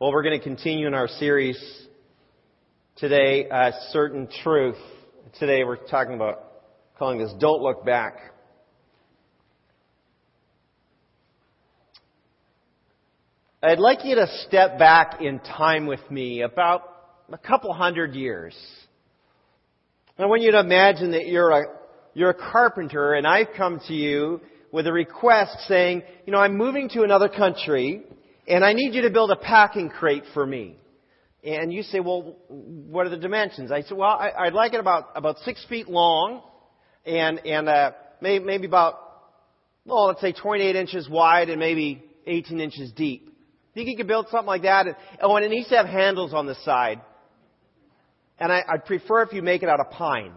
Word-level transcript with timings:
Well, 0.00 0.10
we're 0.10 0.24
going 0.24 0.36
to 0.36 0.42
continue 0.42 0.88
in 0.88 0.94
our 0.94 1.06
series 1.06 1.56
today, 2.96 3.48
uh, 3.48 3.70
Certain 3.90 4.26
Truth. 4.42 4.74
Today 5.38 5.62
we're 5.62 5.76
talking 5.76 6.14
about 6.14 6.42
calling 6.98 7.20
this 7.20 7.32
Don't 7.38 7.62
Look 7.62 7.86
Back. 7.86 8.16
I'd 13.62 13.78
like 13.78 14.04
you 14.04 14.16
to 14.16 14.26
step 14.48 14.80
back 14.80 15.20
in 15.20 15.38
time 15.38 15.86
with 15.86 16.10
me 16.10 16.40
about 16.40 16.82
a 17.32 17.38
couple 17.38 17.72
hundred 17.72 18.16
years. 18.16 18.56
I 20.18 20.26
want 20.26 20.42
you 20.42 20.50
to 20.50 20.58
imagine 20.58 21.12
that 21.12 21.28
you're 21.28 21.52
a, 21.52 21.62
you're 22.14 22.30
a 22.30 22.34
carpenter 22.34 23.14
and 23.14 23.28
I've 23.28 23.52
come 23.56 23.80
to 23.86 23.94
you 23.94 24.40
with 24.72 24.88
a 24.88 24.92
request 24.92 25.56
saying, 25.68 26.02
you 26.26 26.32
know, 26.32 26.40
I'm 26.40 26.56
moving 26.56 26.88
to 26.88 27.04
another 27.04 27.28
country 27.28 28.02
and 28.46 28.64
I 28.64 28.72
need 28.72 28.94
you 28.94 29.02
to 29.02 29.10
build 29.10 29.30
a 29.30 29.36
packing 29.36 29.88
crate 29.88 30.24
for 30.32 30.46
me. 30.46 30.76
And 31.42 31.72
you 31.72 31.82
say, 31.82 32.00
well, 32.00 32.36
what 32.48 33.06
are 33.06 33.10
the 33.10 33.18
dimensions? 33.18 33.70
I 33.70 33.82
said, 33.82 33.96
well, 33.96 34.10
I, 34.10 34.44
would 34.44 34.54
like 34.54 34.72
it 34.72 34.80
about, 34.80 35.10
about 35.14 35.38
six 35.44 35.64
feet 35.68 35.88
long 35.88 36.42
and, 37.04 37.38
and, 37.44 37.68
uh, 37.68 37.90
maybe, 38.22 38.44
maybe 38.44 38.66
about, 38.66 38.94
well, 39.84 40.06
let's 40.06 40.22
say 40.22 40.32
28 40.32 40.74
inches 40.74 41.08
wide 41.08 41.50
and 41.50 41.60
maybe 41.60 42.02
18 42.26 42.60
inches 42.60 42.92
deep. 42.92 43.30
Think 43.74 43.88
you 43.88 43.96
could 43.96 44.06
build 44.06 44.28
something 44.30 44.46
like 44.46 44.62
that? 44.62 44.86
And, 44.86 44.96
oh, 45.20 45.36
and 45.36 45.44
it 45.44 45.50
needs 45.50 45.68
to 45.68 45.76
have 45.76 45.86
handles 45.86 46.32
on 46.32 46.46
the 46.46 46.54
side. 46.64 47.02
And 48.38 48.50
I, 48.50 48.62
I'd 48.66 48.86
prefer 48.86 49.22
if 49.22 49.32
you 49.32 49.42
make 49.42 49.62
it 49.62 49.68
out 49.68 49.80
of 49.80 49.90
pine. 49.90 50.32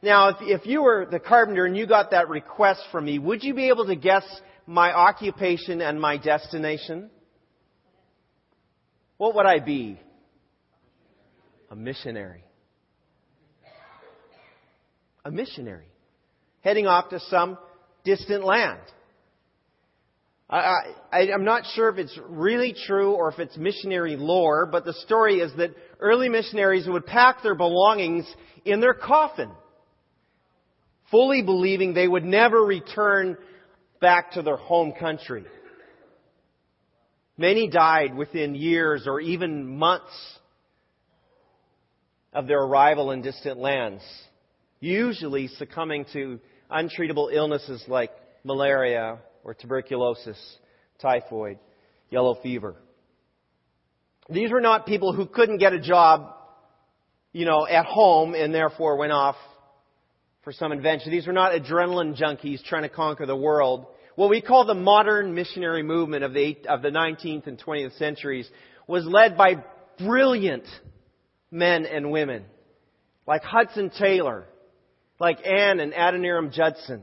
Now, 0.00 0.28
if, 0.28 0.36
if 0.40 0.66
you 0.66 0.82
were 0.82 1.06
the 1.10 1.18
carpenter 1.18 1.64
and 1.64 1.76
you 1.76 1.86
got 1.86 2.12
that 2.12 2.28
request 2.28 2.80
from 2.92 3.06
me, 3.06 3.18
would 3.18 3.42
you 3.42 3.54
be 3.54 3.68
able 3.68 3.86
to 3.86 3.96
guess 3.96 4.24
my 4.66 4.92
occupation 4.92 5.80
and 5.80 6.00
my 6.00 6.18
destination? 6.18 7.10
What 9.16 9.34
would 9.34 9.46
I 9.46 9.58
be? 9.58 10.00
A 11.70 11.76
missionary. 11.76 12.44
A 15.24 15.30
missionary. 15.30 15.88
Heading 16.60 16.86
off 16.86 17.10
to 17.10 17.20
some 17.20 17.58
distant 18.04 18.44
land. 18.44 18.80
I, 20.50 20.94
I'm 21.12 21.44
not 21.44 21.64
sure 21.74 21.90
if 21.90 21.98
it's 21.98 22.18
really 22.26 22.74
true 22.86 23.12
or 23.12 23.28
if 23.30 23.38
it's 23.38 23.56
missionary 23.58 24.16
lore, 24.16 24.64
but 24.64 24.86
the 24.86 24.94
story 24.94 25.40
is 25.40 25.52
that 25.58 25.74
early 26.00 26.30
missionaries 26.30 26.88
would 26.88 27.04
pack 27.04 27.42
their 27.42 27.54
belongings 27.54 28.26
in 28.64 28.80
their 28.80 28.94
coffin, 28.94 29.50
fully 31.10 31.42
believing 31.42 31.94
they 31.94 32.08
would 32.08 32.24
never 32.24 32.62
return 32.62 33.36
back 34.00 34.32
to 34.32 34.42
their 34.42 34.56
home 34.56 34.92
country. 34.98 35.44
Many 37.36 37.68
died 37.68 38.16
within 38.16 38.54
years 38.54 39.06
or 39.06 39.20
even 39.20 39.78
months 39.78 40.38
of 42.32 42.46
their 42.46 42.60
arrival 42.60 43.10
in 43.10 43.22
distant 43.22 43.58
lands, 43.58 44.02
usually 44.80 45.48
succumbing 45.48 46.06
to 46.12 46.40
untreatable 46.70 47.32
illnesses 47.32 47.82
like 47.88 48.10
malaria 48.44 49.18
or 49.44 49.54
tuberculosis, 49.54 50.38
typhoid, 51.00 51.58
yellow 52.10 52.36
fever. 52.42 52.74
These 54.28 54.50
were 54.50 54.60
not 54.60 54.86
people 54.86 55.12
who 55.12 55.26
couldn't 55.26 55.58
get 55.58 55.72
a 55.72 55.80
job, 55.80 56.34
you 57.32 57.46
know, 57.46 57.66
at 57.66 57.86
home 57.86 58.34
and 58.34 58.52
therefore 58.52 58.96
went 58.96 59.12
off 59.12 59.36
for 60.48 60.52
some 60.54 60.72
invention. 60.72 61.12
These 61.12 61.26
were 61.26 61.34
not 61.34 61.52
adrenaline 61.52 62.18
junkies 62.18 62.64
trying 62.64 62.84
to 62.84 62.88
conquer 62.88 63.26
the 63.26 63.36
world. 63.36 63.84
What 64.14 64.30
we 64.30 64.40
call 64.40 64.64
the 64.64 64.72
modern 64.72 65.34
missionary 65.34 65.82
movement 65.82 66.24
of 66.24 66.32
the, 66.32 66.56
of 66.66 66.80
the 66.80 66.88
19th 66.88 67.46
and 67.46 67.62
20th 67.62 67.98
centuries 67.98 68.48
was 68.86 69.04
led 69.04 69.36
by 69.36 69.62
brilliant 69.98 70.64
men 71.50 71.84
and 71.84 72.10
women 72.10 72.46
like 73.26 73.42
Hudson 73.42 73.90
Taylor, 73.90 74.46
like 75.20 75.46
Anne 75.46 75.80
and 75.80 75.92
Adoniram 75.92 76.50
Judson, 76.50 77.02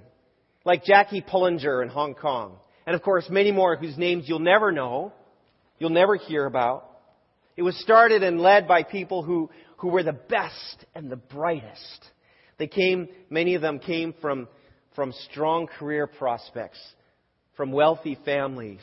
like 0.64 0.84
Jackie 0.84 1.22
Pullinger 1.22 1.84
in 1.84 1.90
Hong 1.90 2.16
Kong, 2.16 2.58
and 2.88 2.96
of 2.96 3.04
course 3.04 3.28
many 3.30 3.52
more 3.52 3.76
whose 3.76 3.96
names 3.96 4.24
you'll 4.28 4.40
never 4.40 4.72
know, 4.72 5.14
you'll 5.78 5.92
never 5.92 6.16
hear 6.16 6.48
about. 6.48 6.90
It 7.56 7.62
was 7.62 7.80
started 7.80 8.24
and 8.24 8.40
led 8.40 8.68
by 8.68 8.82
people 8.82 9.22
who, 9.22 9.52
who 9.78 9.90
were 9.90 10.02
the 10.02 10.14
best 10.14 10.84
and 10.96 11.12
the 11.12 11.16
brightest. 11.16 12.10
They 12.58 12.68
came, 12.68 13.10
many 13.30 13.56
of 13.56 13.62
them 13.62 13.80
came 13.80 14.14
from, 14.22 14.48
from 14.96 15.14
strong 15.30 15.68
career 15.68 16.08
prospects, 16.08 16.80
from 17.56 17.72
wealthy 17.72 18.18
families. 18.26 18.82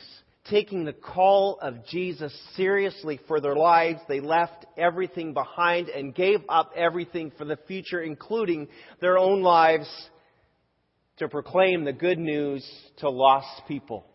Taking 0.49 0.83
the 0.83 0.93
call 0.93 1.57
of 1.61 1.85
Jesus 1.87 2.33
seriously 2.55 3.19
for 3.27 3.39
their 3.39 3.55
lives, 3.55 3.99
they 4.07 4.19
left 4.19 4.65
everything 4.77 5.33
behind 5.33 5.89
and 5.89 6.13
gave 6.13 6.39
up 6.49 6.71
everything 6.75 7.31
for 7.37 7.45
the 7.45 7.57
future, 7.67 8.01
including 8.01 8.67
their 8.99 9.17
own 9.17 9.41
lives, 9.41 9.89
to 11.17 11.29
proclaim 11.29 11.85
the 11.85 11.93
good 11.93 12.19
news 12.19 12.67
to 12.97 13.09
lost 13.09 13.61
people. 13.67 14.05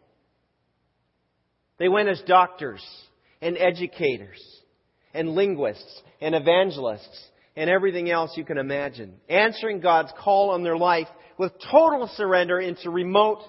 They 1.78 1.88
went 1.88 2.08
as 2.08 2.20
doctors 2.26 2.84
and 3.40 3.56
educators 3.56 4.42
and 5.14 5.30
linguists 5.30 6.02
and 6.20 6.34
evangelists 6.34 7.24
and 7.58 7.68
everything 7.68 8.08
else 8.08 8.30
you 8.36 8.44
can 8.44 8.56
imagine. 8.56 9.14
Answering 9.28 9.80
God's 9.80 10.12
call 10.16 10.50
on 10.50 10.62
their 10.62 10.76
life 10.76 11.08
with 11.38 11.50
total 11.72 12.08
surrender 12.14 12.60
into 12.60 12.88
remote 12.88 13.40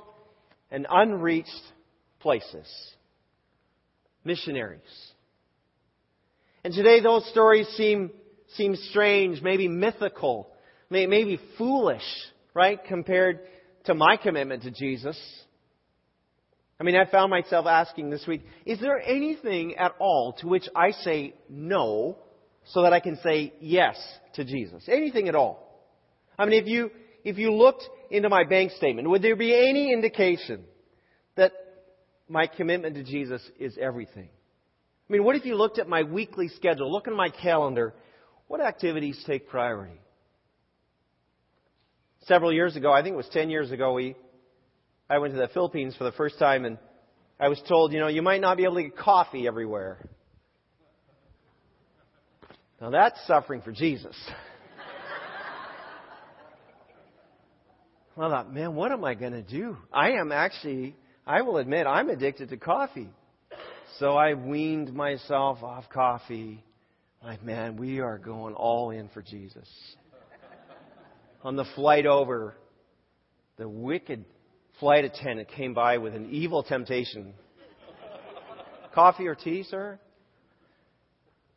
and 0.71 0.87
unreached 0.89 1.61
places. 2.19 2.67
Missionaries. 4.23 4.81
And 6.63 6.73
today 6.73 7.01
those 7.01 7.23
stories 7.29 7.67
seem, 7.77 8.09
seem 8.55 8.75
strange, 8.89 9.43
maybe 9.43 9.67
mythical, 9.67 10.49
maybe 10.89 11.39
foolish, 11.59 12.01
right, 12.55 12.83
compared 12.83 13.41
to 13.85 13.93
my 13.93 14.17
commitment 14.17 14.63
to 14.63 14.71
Jesus. 14.71 15.19
I 16.79 16.83
mean, 16.83 16.95
I 16.95 17.05
found 17.05 17.29
myself 17.29 17.67
asking 17.67 18.09
this 18.09 18.25
week, 18.25 18.41
is 18.65 18.79
there 18.79 18.99
anything 18.99 19.75
at 19.75 19.91
all 19.99 20.33
to 20.39 20.47
which 20.47 20.67
I 20.75 20.91
say 20.91 21.35
no 21.47 22.17
so 22.69 22.83
that 22.83 22.93
I 22.93 22.99
can 22.99 23.17
say 23.23 23.53
yes 23.59 23.97
to 24.35 24.43
Jesus. 24.43 24.83
Anything 24.87 25.27
at 25.27 25.35
all. 25.35 25.65
I 26.37 26.45
mean, 26.45 26.61
if 26.61 26.67
you, 26.67 26.91
if 27.23 27.37
you 27.37 27.53
looked 27.53 27.83
into 28.11 28.29
my 28.29 28.43
bank 28.43 28.71
statement, 28.71 29.09
would 29.09 29.21
there 29.21 29.35
be 29.35 29.53
any 29.53 29.91
indication 29.91 30.63
that 31.35 31.51
my 32.27 32.47
commitment 32.47 32.95
to 32.95 33.03
Jesus 33.03 33.41
is 33.59 33.77
everything? 33.79 34.29
I 35.09 35.13
mean, 35.13 35.23
what 35.23 35.35
if 35.35 35.45
you 35.45 35.55
looked 35.55 35.79
at 35.79 35.87
my 35.87 36.03
weekly 36.03 36.47
schedule, 36.49 36.91
look 36.91 37.07
at 37.07 37.13
my 37.13 37.29
calendar, 37.29 37.93
what 38.47 38.61
activities 38.61 39.21
take 39.25 39.49
priority? 39.49 39.99
Several 42.21 42.53
years 42.53 42.75
ago, 42.75 42.91
I 42.91 43.01
think 43.01 43.13
it 43.13 43.17
was 43.17 43.29
10 43.31 43.49
years 43.49 43.71
ago, 43.71 43.93
we, 43.93 44.15
I 45.09 45.17
went 45.17 45.33
to 45.33 45.39
the 45.39 45.47
Philippines 45.47 45.95
for 45.97 46.03
the 46.03 46.11
first 46.11 46.37
time 46.37 46.65
and 46.65 46.77
I 47.39 47.47
was 47.47 47.59
told, 47.67 47.93
you 47.93 47.99
know, 47.99 48.07
you 48.07 48.21
might 48.21 48.41
not 48.41 48.57
be 48.57 48.65
able 48.65 48.75
to 48.75 48.83
get 48.83 48.97
coffee 48.97 49.47
everywhere. 49.47 50.07
Now 52.81 52.89
that's 52.91 53.19
suffering 53.27 53.61
for 53.61 53.71
Jesus. 53.71 54.15
I 58.17 58.29
thought, 58.29 58.53
man, 58.53 58.75
what 58.75 58.91
am 58.91 59.05
I 59.05 59.13
going 59.13 59.31
to 59.31 59.41
do? 59.41 59.77
I 59.93 60.11
am 60.11 60.33
actually, 60.33 60.93
I 61.25 61.41
will 61.41 61.57
admit, 61.57 61.87
I'm 61.87 62.09
addicted 62.09 62.49
to 62.49 62.57
coffee. 62.57 63.09
So 63.97 64.17
I 64.17 64.33
weaned 64.33 64.93
myself 64.93 65.63
off 65.63 65.85
coffee. 65.89 66.61
Like, 67.23 67.43
man, 67.43 67.77
we 67.77 67.99
are 67.99 68.17
going 68.17 68.55
all 68.55 68.91
in 68.91 69.07
for 69.09 69.21
Jesus. 69.21 69.67
On 71.43 71.55
the 71.55 71.65
flight 71.75 72.05
over, 72.05 72.55
the 73.57 73.69
wicked 73.69 74.25
flight 74.81 75.05
attendant 75.05 75.47
came 75.49 75.73
by 75.73 75.97
with 75.97 76.13
an 76.13 76.29
evil 76.29 76.63
temptation. 76.63 77.33
Coffee 78.93 79.27
or 79.27 79.35
tea, 79.35 79.63
sir? 79.63 79.97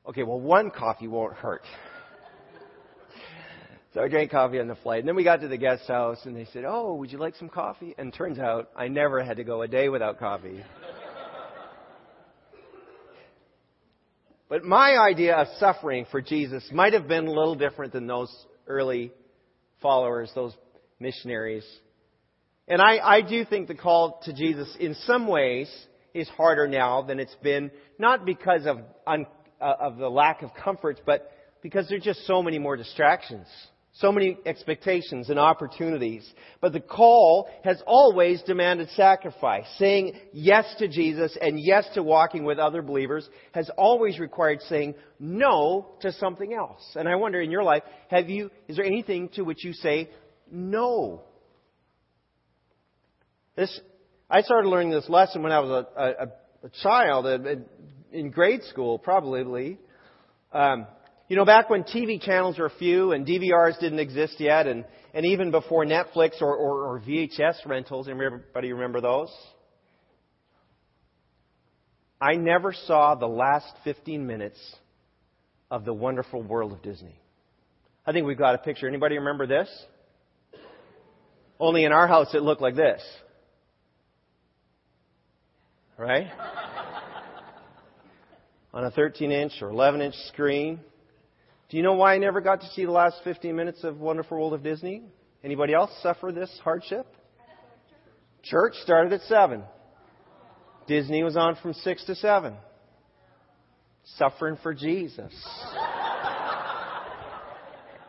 Okay, 0.04 0.24
well, 0.24 0.40
one 0.40 0.70
coffee 0.70 1.06
won't 1.06 1.34
hurt. 1.34 1.62
So 3.94 4.02
I 4.02 4.08
drank 4.08 4.30
coffee 4.30 4.58
on 4.58 4.68
the 4.68 4.74
flight. 4.76 5.00
And 5.00 5.08
then 5.08 5.14
we 5.16 5.22
got 5.22 5.42
to 5.42 5.48
the 5.48 5.58
guest 5.58 5.86
house 5.86 6.18
and 6.24 6.34
they 6.34 6.46
said, 6.46 6.64
Oh, 6.66 6.94
would 6.94 7.12
you 7.12 7.18
like 7.18 7.34
some 7.36 7.50
coffee? 7.50 7.94
And 7.98 8.12
turns 8.12 8.38
out 8.38 8.70
I 8.74 8.88
never 8.88 9.22
had 9.22 9.36
to 9.36 9.44
go 9.44 9.60
a 9.60 9.68
day 9.68 9.90
without 9.90 10.18
coffee. 10.18 10.64
but 14.48 14.64
my 14.64 14.96
idea 14.96 15.36
of 15.36 15.46
suffering 15.58 16.06
for 16.10 16.22
Jesus 16.22 16.64
might 16.72 16.94
have 16.94 17.06
been 17.06 17.26
a 17.26 17.30
little 17.30 17.54
different 17.54 17.92
than 17.92 18.06
those 18.06 18.34
early 18.66 19.12
followers, 19.82 20.32
those 20.34 20.54
missionaries. 20.98 21.64
And 22.68 22.80
I, 22.80 22.96
I 22.96 23.20
do 23.20 23.44
think 23.44 23.68
the 23.68 23.74
call 23.74 24.20
to 24.24 24.32
Jesus 24.32 24.74
in 24.80 24.94
some 25.06 25.26
ways 25.26 25.70
is 26.14 26.28
harder 26.30 26.66
now 26.66 27.02
than 27.02 27.20
it's 27.20 27.36
been, 27.42 27.70
not 27.98 28.24
because 28.24 28.64
of 28.64 28.78
un- 29.06 29.26
uh, 29.62 29.76
of 29.80 29.96
the 29.96 30.08
lack 30.10 30.42
of 30.42 30.50
comforts, 30.54 31.00
but 31.06 31.30
because 31.62 31.88
there's 31.88 32.02
just 32.02 32.26
so 32.26 32.42
many 32.42 32.58
more 32.58 32.76
distractions 32.76 33.46
So 33.96 34.10
many 34.10 34.38
expectations 34.46 35.28
and 35.28 35.38
opportunities. 35.38 36.26
But 36.62 36.72
the 36.72 36.80
call 36.80 37.50
has 37.62 37.82
always 37.86 38.42
demanded 38.42 38.88
sacrifice. 38.96 39.66
Saying 39.76 40.14
yes 40.32 40.64
to 40.78 40.88
Jesus 40.88 41.36
and 41.38 41.60
yes 41.60 41.86
to 41.94 42.02
walking 42.02 42.44
with 42.44 42.58
other 42.58 42.80
believers 42.80 43.28
has 43.52 43.70
always 43.76 44.18
required 44.18 44.62
saying 44.62 44.94
no 45.20 45.90
to 46.00 46.10
something 46.12 46.54
else. 46.54 46.80
And 46.94 47.06
I 47.06 47.16
wonder 47.16 47.38
in 47.42 47.50
your 47.50 47.64
life, 47.64 47.82
have 48.08 48.30
you, 48.30 48.50
is 48.66 48.76
there 48.76 48.84
anything 48.86 49.28
to 49.34 49.42
which 49.42 49.62
you 49.62 49.74
say 49.74 50.08
no? 50.50 51.24
This, 53.56 53.78
I 54.30 54.40
started 54.40 54.70
learning 54.70 54.92
this 54.92 55.08
lesson 55.10 55.42
when 55.42 55.52
I 55.52 55.60
was 55.60 55.86
a, 55.94 56.00
a, 56.00 56.66
a 56.66 56.70
child, 56.82 57.26
in 58.12 58.30
grade 58.30 58.62
school, 58.64 58.98
probably. 58.98 59.78
Um, 60.52 60.86
you 61.28 61.36
know, 61.36 61.44
back 61.44 61.70
when 61.70 61.82
TV 61.82 62.20
channels 62.20 62.58
were 62.58 62.70
few 62.78 63.12
and 63.12 63.26
DVRs 63.26 63.80
didn't 63.80 64.00
exist 64.00 64.36
yet, 64.38 64.66
and, 64.66 64.84
and 65.14 65.24
even 65.26 65.50
before 65.50 65.84
Netflix 65.84 66.42
or, 66.42 66.54
or, 66.54 66.84
or 66.84 67.00
VHS 67.00 67.66
rentals, 67.66 68.08
everybody 68.08 68.72
remember 68.72 69.00
those? 69.00 69.30
I 72.20 72.34
never 72.34 72.72
saw 72.72 73.14
the 73.14 73.26
last 73.26 73.66
15 73.84 74.26
minutes 74.26 74.58
of 75.70 75.84
the 75.84 75.92
wonderful 75.92 76.42
world 76.42 76.72
of 76.72 76.82
Disney. 76.82 77.18
I 78.06 78.12
think 78.12 78.26
we've 78.26 78.38
got 78.38 78.54
a 78.54 78.58
picture. 78.58 78.86
Anybody 78.86 79.16
remember 79.16 79.46
this? 79.46 79.68
Only 81.58 81.84
in 81.84 81.92
our 81.92 82.06
house 82.06 82.34
it 82.34 82.42
looked 82.42 82.60
like 82.60 82.76
this. 82.76 83.02
Right? 85.96 86.26
On 88.74 88.84
a 88.84 88.90
13 88.90 89.30
inch 89.30 89.52
or 89.60 89.70
11 89.70 90.00
inch 90.00 90.14
screen. 90.28 90.80
Do 91.68 91.76
you 91.76 91.82
know 91.82 91.94
why 91.94 92.14
I 92.14 92.18
never 92.18 92.40
got 92.40 92.60
to 92.60 92.66
see 92.68 92.84
the 92.84 92.90
last 92.90 93.16
15 93.24 93.54
minutes 93.54 93.84
of 93.84 93.98
Wonderful 93.98 94.38
World 94.38 94.54
of 94.54 94.62
Disney? 94.62 95.02
Anybody 95.44 95.74
else 95.74 95.90
suffer 96.02 96.32
this 96.32 96.50
hardship? 96.62 97.06
Church 98.42 98.74
started 98.82 99.12
at 99.12 99.22
7. 99.22 99.62
Disney 100.86 101.22
was 101.22 101.36
on 101.36 101.56
from 101.56 101.74
6 101.74 102.04
to 102.06 102.14
7. 102.14 102.54
Suffering 104.16 104.58
for 104.62 104.74
Jesus. 104.74 105.32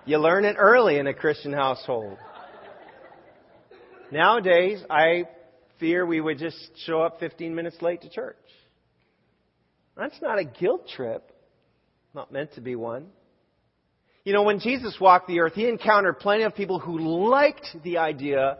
You 0.06 0.18
learn 0.18 0.44
it 0.44 0.56
early 0.58 0.98
in 0.98 1.08
a 1.08 1.14
Christian 1.14 1.54
household. 1.54 2.18
Nowadays, 4.12 4.84
I 4.90 5.26
fear 5.80 6.06
we 6.06 6.20
would 6.20 6.38
just 6.38 6.58
show 6.86 7.02
up 7.02 7.20
15 7.20 7.56
minutes 7.56 7.82
late 7.82 8.02
to 8.02 8.10
church. 8.10 8.36
That's 9.98 10.20
not 10.22 10.40
a 10.40 10.44
guilt 10.44 10.88
trip. 10.96 11.30
Not 12.14 12.32
meant 12.32 12.54
to 12.56 12.62
be 12.62 12.76
one. 12.76 13.08
You 14.24 14.34
know, 14.34 14.44
when 14.44 14.60
Jesus 14.60 14.96
walked 15.00 15.28
the 15.28 15.42
earth, 15.42 15.54
he 15.54 15.68
encountered 15.68 16.20
plenty 16.20 16.44
of 16.44 16.56
people 16.56 16.80
who 16.80 17.30
liked 17.30 17.68
the 17.84 17.98
idea 17.98 18.58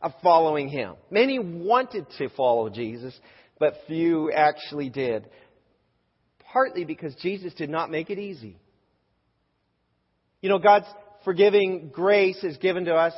of 0.00 0.12
following 0.22 0.68
him. 0.68 0.94
Many 1.10 1.38
wanted 1.38 2.06
to 2.18 2.28
follow 2.30 2.70
Jesus, 2.70 3.18
but 3.58 3.74
few 3.86 4.30
actually 4.32 4.88
did. 4.88 5.28
Partly 6.52 6.84
because 6.84 7.14
Jesus 7.16 7.52
did 7.54 7.70
not 7.70 7.90
make 7.90 8.10
it 8.10 8.18
easy. 8.18 8.56
You 10.40 10.48
know, 10.48 10.58
God's 10.58 10.86
forgiving 11.24 11.90
grace 11.92 12.42
is 12.44 12.56
given 12.56 12.86
to 12.86 12.94
us 12.94 13.14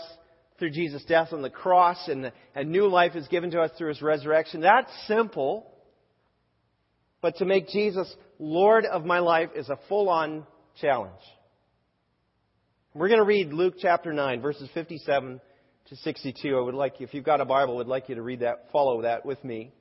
through 0.58 0.70
Jesus' 0.70 1.04
death 1.04 1.32
on 1.32 1.42
the 1.42 1.50
cross, 1.50 2.08
and 2.08 2.32
a 2.54 2.64
new 2.64 2.86
life 2.88 3.16
is 3.16 3.28
given 3.28 3.50
to 3.50 3.60
us 3.60 3.70
through 3.76 3.88
his 3.88 4.02
resurrection. 4.02 4.60
That's 4.60 4.90
simple. 5.06 5.71
But 7.22 7.36
to 7.36 7.46
make 7.46 7.68
Jesus 7.68 8.14
Lord 8.38 8.84
of 8.84 9.06
my 9.06 9.20
life 9.20 9.50
is 9.54 9.70
a 9.70 9.78
full 9.88 10.10
on 10.10 10.44
challenge. 10.80 11.12
We're 12.94 13.08
going 13.08 13.20
to 13.20 13.24
read 13.24 13.52
Luke 13.54 13.76
chapter 13.80 14.12
9, 14.12 14.42
verses 14.42 14.68
57 14.74 15.40
to 15.88 15.96
62. 15.96 16.56
I 16.56 16.60
would 16.60 16.74
like 16.74 17.00
you, 17.00 17.06
if 17.06 17.14
you've 17.14 17.24
got 17.24 17.40
a 17.40 17.46
Bible, 17.46 17.74
I 17.74 17.76
would 17.78 17.86
like 17.86 18.08
you 18.08 18.16
to 18.16 18.22
read 18.22 18.40
that, 18.40 18.66
follow 18.70 19.02
that 19.02 19.24
with 19.24 19.42
me. 19.42 19.72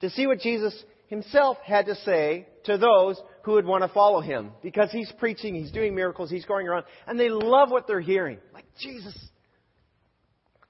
To 0.00 0.10
see 0.10 0.26
what 0.26 0.40
Jesus 0.40 0.74
himself 1.08 1.58
had 1.64 1.86
to 1.86 1.94
say 1.94 2.48
to 2.64 2.78
those 2.78 3.20
who 3.42 3.52
would 3.52 3.66
want 3.66 3.82
to 3.82 3.88
follow 3.88 4.20
him. 4.20 4.50
Because 4.62 4.90
he's 4.90 5.12
preaching, 5.18 5.54
he's 5.54 5.70
doing 5.70 5.94
miracles, 5.94 6.30
he's 6.30 6.46
going 6.46 6.66
around, 6.66 6.84
and 7.06 7.20
they 7.20 7.28
love 7.28 7.70
what 7.70 7.86
they're 7.86 8.00
hearing. 8.00 8.38
Like, 8.54 8.64
Jesus, 8.80 9.16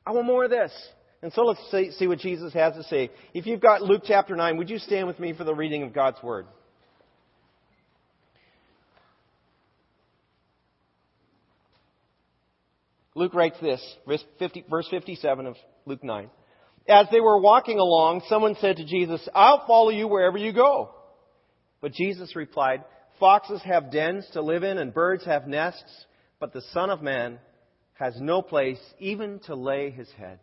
I 0.05 0.11
want 0.11 0.26
more 0.26 0.44
of 0.44 0.50
this. 0.50 0.73
And 1.23 1.32
so 1.32 1.43
let's 1.43 1.61
see, 1.70 1.91
see 1.93 2.06
what 2.06 2.20
Jesus 2.20 2.53
has 2.53 2.75
to 2.75 2.85
say. 2.85 3.11
If 3.35 3.47
you've 3.47 3.61
got 3.61 3.82
Luke 3.82 4.03
chapter 4.06 4.37
9, 4.37 4.56
would 4.56 4.70
you 4.70 4.79
stand 4.79 5.06
with 5.06 5.19
me 5.19 5.32
for 5.32 5.44
the 5.44 5.55
reading 5.55 5.82
of 5.82 5.93
God's 5.93 6.23
Word? 6.23 6.47
Luke 13.17 13.35
writes 13.35 13.56
this, 13.61 13.82
verse, 14.06 14.25
50, 14.38 14.67
verse 14.70 14.87
57 14.91 15.47
of 15.47 15.56
Luke 15.87 16.05
9. 16.05 16.31
As 16.88 17.06
they 17.11 17.21
were 17.21 17.41
walking 17.41 17.81
along, 17.81 18.23
someone 18.29 18.55
said 18.61 18.76
to 18.76 18.85
Jesus, 18.85 19.29
I'll 19.35 19.67
follow 19.67 19.91
you 19.91 20.06
wherever 20.06 20.38
you 20.38 20.53
go. 20.53 20.94
But 21.81 21.93
Jesus 21.93 22.37
replied, 22.37 22.85
Foxes 23.19 23.61
have 23.64 23.91
dens 23.91 24.25
to 24.35 24.41
live 24.41 24.62
in 24.62 24.79
and 24.79 24.94
birds 24.94 25.25
have 25.25 25.49
nests, 25.49 26.06
but 26.38 26.53
the 26.53 26.62
Son 26.73 26.91
of 26.91 27.03
Man 27.03 27.41
has 27.94 28.14
no 28.21 28.41
place 28.41 28.79
even 29.00 29.41
to 29.47 29.56
lay 29.56 29.91
his 29.91 30.09
head. 30.12 30.38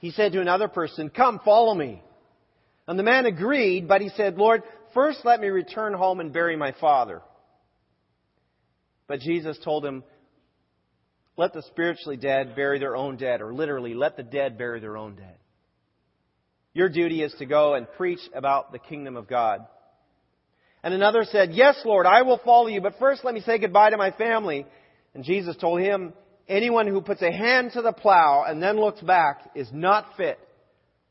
He 0.00 0.10
said 0.10 0.32
to 0.32 0.40
another 0.40 0.68
person, 0.68 1.08
Come, 1.08 1.40
follow 1.44 1.74
me. 1.74 2.02
And 2.86 2.98
the 2.98 3.04
man 3.04 3.24
agreed, 3.24 3.86
but 3.86 4.00
he 4.00 4.10
said, 4.10 4.36
Lord, 4.36 4.62
first 4.92 5.20
let 5.24 5.40
me 5.40 5.46
return 5.48 5.94
home 5.94 6.20
and 6.20 6.32
bury 6.32 6.56
my 6.56 6.74
father. 6.80 7.22
But 9.06 9.20
Jesus 9.20 9.58
told 9.62 9.84
him, 9.84 10.02
let 11.40 11.54
the 11.54 11.62
spiritually 11.62 12.18
dead 12.18 12.54
bury 12.54 12.78
their 12.78 12.94
own 12.94 13.16
dead, 13.16 13.40
or 13.40 13.54
literally, 13.54 13.94
let 13.94 14.14
the 14.14 14.22
dead 14.22 14.58
bury 14.58 14.78
their 14.78 14.98
own 14.98 15.14
dead. 15.14 15.36
Your 16.74 16.90
duty 16.90 17.22
is 17.22 17.34
to 17.38 17.46
go 17.46 17.72
and 17.72 17.90
preach 17.96 18.20
about 18.34 18.72
the 18.72 18.78
kingdom 18.78 19.16
of 19.16 19.26
God. 19.26 19.66
And 20.82 20.92
another 20.92 21.24
said, 21.24 21.52
Yes, 21.52 21.80
Lord, 21.84 22.04
I 22.04 22.22
will 22.22 22.40
follow 22.44 22.66
you, 22.66 22.82
but 22.82 22.98
first 22.98 23.24
let 23.24 23.32
me 23.32 23.40
say 23.40 23.58
goodbye 23.58 23.88
to 23.88 23.96
my 23.96 24.10
family. 24.10 24.66
And 25.14 25.24
Jesus 25.24 25.56
told 25.56 25.80
him, 25.80 26.12
Anyone 26.50 26.88
who 26.88 27.00
puts 27.00 27.22
a 27.22 27.30
hand 27.30 27.70
to 27.74 27.82
the 27.82 27.92
plow 27.92 28.44
and 28.46 28.60
then 28.60 28.76
looks 28.76 29.00
back 29.00 29.52
is 29.54 29.68
not 29.72 30.16
fit 30.16 30.36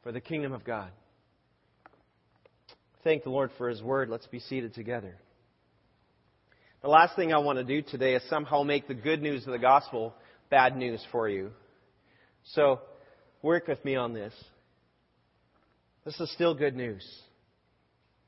for 0.04 0.12
the 0.12 0.20
kingdom 0.20 0.52
of 0.52 0.66
God. 0.66 0.92
Thank 3.06 3.24
the 3.24 3.30
Lord 3.30 3.50
for 3.58 3.70
his 3.70 3.82
word. 3.82 4.10
Let's 4.10 4.28
be 4.28 4.42
seated 4.42 4.74
together. 4.74 5.16
The 6.82 6.90
last 6.90 7.16
thing 7.16 7.32
I 7.32 7.38
want 7.38 7.58
to 7.58 7.64
do 7.64 7.82
today 7.82 8.16
is 8.16 8.24
somehow 8.30 8.64
make 8.64 8.90
the 8.90 8.94
good 8.94 9.22
news 9.22 9.48
of 9.48 9.54
the 9.54 9.60
gospel 9.60 10.14
bad 10.50 10.76
news 10.76 11.02
for 11.10 11.30
you. 11.30 11.52
So, 12.52 12.82
work 13.42 13.70
with 13.70 13.84
me 13.86 13.96
on 13.96 14.14
this. 14.14 14.34
This 16.04 16.20
is 16.20 16.30
still 16.34 16.54
good 16.54 16.76
news. 16.76 17.08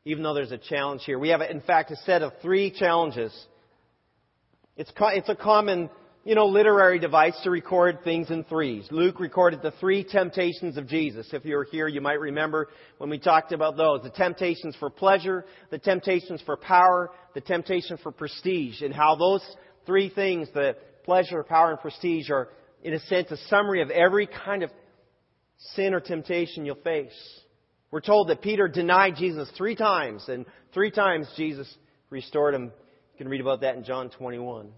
Even 0.06 0.24
though 0.24 0.34
there's 0.34 0.54
a 0.54 0.58
challenge 0.58 1.02
here. 1.06 1.20
We 1.20 1.30
have, 1.30 1.42
in 1.42 1.60
fact, 1.60 1.92
a 1.92 1.98
set 1.98 2.22
of 2.22 2.32
three 2.42 2.72
challenges. 2.72 3.34
It's, 4.78 4.92
it's 4.98 5.30
a 5.30 5.36
common 5.36 5.90
you 6.24 6.36
know, 6.36 6.46
literary 6.46 7.00
device 7.00 7.40
to 7.44 7.50
record 7.50 8.04
things 8.04 8.30
in 8.30 8.44
threes. 8.44 8.88
Luke 8.92 9.20
recorded 9.20 9.64
the 9.64 9.72
three 9.80 10.04
temptations 10.04 10.78
of 10.78 10.88
Jesus. 10.88 11.28
If 11.34 11.46
you 11.46 11.56
were 11.56 11.68
here, 11.72 11.88
you 11.88 12.00
might 12.00 12.20
remember 12.20 12.70
when 13.00 13.10
we 13.10 13.18
talked 13.18 13.54
about 13.54 13.76
those. 13.76 14.04
The 14.04 14.12
temptations 14.12 14.76
for 14.80 14.92
pleasure, 14.92 15.46
the 15.72 15.80
temptations 15.80 16.42
for 16.46 16.58
power, 16.58 17.10
the 17.34 17.42
temptation 17.42 17.98
for 17.98 18.12
prestige, 18.12 18.82
and 18.82 18.94
how 18.94 19.16
those 19.16 19.42
three 19.88 20.10
things, 20.10 20.48
the 20.54 20.76
pleasure, 21.06 21.44
power, 21.44 21.72
and 21.72 21.80
prestige, 21.80 22.30
are, 22.30 22.50
in 22.84 22.94
a 22.94 23.00
sense, 23.00 23.32
a 23.32 23.38
summary 23.48 23.82
of 23.82 23.90
every 23.90 24.28
kind 24.28 24.62
of 24.62 24.70
sin 25.74 25.96
or 25.96 26.02
temptation 26.02 26.66
you'll 26.68 26.76
face. 26.76 27.40
We're 27.90 28.02
told 28.02 28.30
that 28.30 28.44
Peter 28.44 28.68
denied 28.68 29.16
Jesus 29.16 29.50
three 29.58 29.76
times, 29.76 30.26
and 30.28 30.46
three 30.72 30.92
times 30.92 31.28
Jesus 31.36 31.68
restored 32.12 32.54
him. 32.54 32.66
You 32.66 33.18
can 33.18 33.28
read 33.28 33.42
about 33.42 33.62
that 33.62 33.76
in 33.76 33.84
John 33.84 34.12
21. 34.12 34.70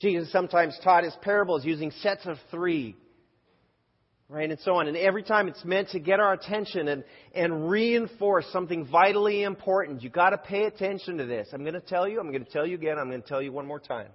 Jesus 0.00 0.32
sometimes 0.32 0.78
taught 0.82 1.04
his 1.04 1.14
parables 1.20 1.64
using 1.64 1.90
sets 1.90 2.24
of 2.24 2.38
three, 2.50 2.96
right, 4.28 4.50
and 4.50 4.58
so 4.60 4.76
on. 4.76 4.88
And 4.88 4.96
every 4.96 5.22
time 5.22 5.46
it's 5.46 5.64
meant 5.64 5.90
to 5.90 6.00
get 6.00 6.20
our 6.20 6.32
attention 6.32 6.88
and, 6.88 7.04
and 7.34 7.68
reinforce 7.68 8.46
something 8.50 8.86
vitally 8.86 9.42
important. 9.42 10.02
You've 10.02 10.14
got 10.14 10.30
to 10.30 10.38
pay 10.38 10.64
attention 10.64 11.18
to 11.18 11.26
this. 11.26 11.48
I'm 11.52 11.62
going 11.62 11.74
to 11.74 11.80
tell 11.80 12.08
you, 12.08 12.18
I'm 12.18 12.30
going 12.30 12.44
to 12.44 12.50
tell 12.50 12.66
you 12.66 12.76
again, 12.76 12.98
I'm 12.98 13.10
going 13.10 13.22
to 13.22 13.28
tell 13.28 13.42
you 13.42 13.52
one 13.52 13.66
more 13.66 13.80
time. 13.80 14.08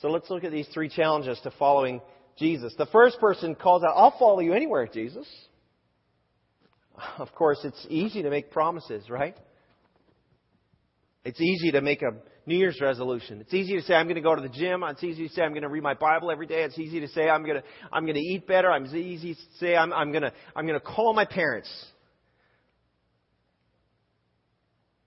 So 0.00 0.08
let's 0.08 0.30
look 0.30 0.44
at 0.44 0.50
these 0.50 0.66
three 0.72 0.88
challenges 0.88 1.38
to 1.44 1.52
following 1.58 2.00
Jesus. 2.38 2.74
The 2.78 2.86
first 2.86 3.20
person 3.20 3.54
calls 3.54 3.84
out, 3.84 3.92
I'll 3.94 4.18
follow 4.18 4.40
you 4.40 4.54
anywhere, 4.54 4.88
Jesus. 4.92 5.28
Of 7.18 7.32
course, 7.34 7.58
it's 7.64 7.86
easy 7.88 8.22
to 8.22 8.30
make 8.30 8.50
promises, 8.50 9.08
right? 9.10 9.36
It's 11.24 11.40
easy 11.40 11.70
to 11.72 11.80
make 11.80 12.02
a 12.02 12.10
New 12.46 12.56
Year's 12.56 12.80
resolution. 12.80 13.40
It's 13.40 13.54
easy 13.54 13.76
to 13.76 13.82
say 13.82 13.94
I'm 13.94 14.06
going 14.06 14.16
to 14.16 14.22
go 14.22 14.34
to 14.34 14.42
the 14.42 14.48
gym. 14.48 14.82
It's 14.84 15.04
easy 15.04 15.28
to 15.28 15.34
say 15.34 15.42
I'm 15.42 15.52
going 15.52 15.62
to 15.62 15.68
read 15.68 15.82
my 15.82 15.94
Bible 15.94 16.30
every 16.30 16.46
day. 16.46 16.62
It's 16.62 16.78
easy 16.78 17.00
to 17.00 17.08
say 17.08 17.28
I'm 17.28 17.44
going 17.44 17.56
to 17.56 17.64
I'm 17.92 18.04
going 18.04 18.16
to 18.16 18.20
eat 18.20 18.46
better. 18.46 18.70
I'm 18.70 18.86
easy 18.86 19.34
to 19.34 19.40
say 19.60 19.76
I'm, 19.76 19.92
I'm 19.92 20.10
going 20.10 20.22
to 20.22 20.32
I'm 20.56 20.66
going 20.66 20.78
to 20.78 20.84
call 20.84 21.14
my 21.14 21.24
parents. 21.24 21.70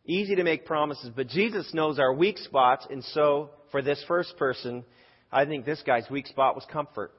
Easy 0.05 0.36
to 0.36 0.43
make 0.43 0.65
promises, 0.65 1.10
but 1.15 1.27
Jesus 1.27 1.74
knows 1.74 1.98
our 1.98 2.13
weak 2.13 2.38
spots, 2.38 2.86
and 2.91 3.03
so 3.05 3.50
for 3.72 3.81
this 3.81 4.03
first 4.07 4.38
person, 4.38 4.86
I 5.31 5.45
think 5.45 5.65
this 5.65 5.81
guy's 5.86 6.07
weak 6.12 6.27
spot 6.27 6.53
was 6.53 6.63
comfort. 6.72 7.12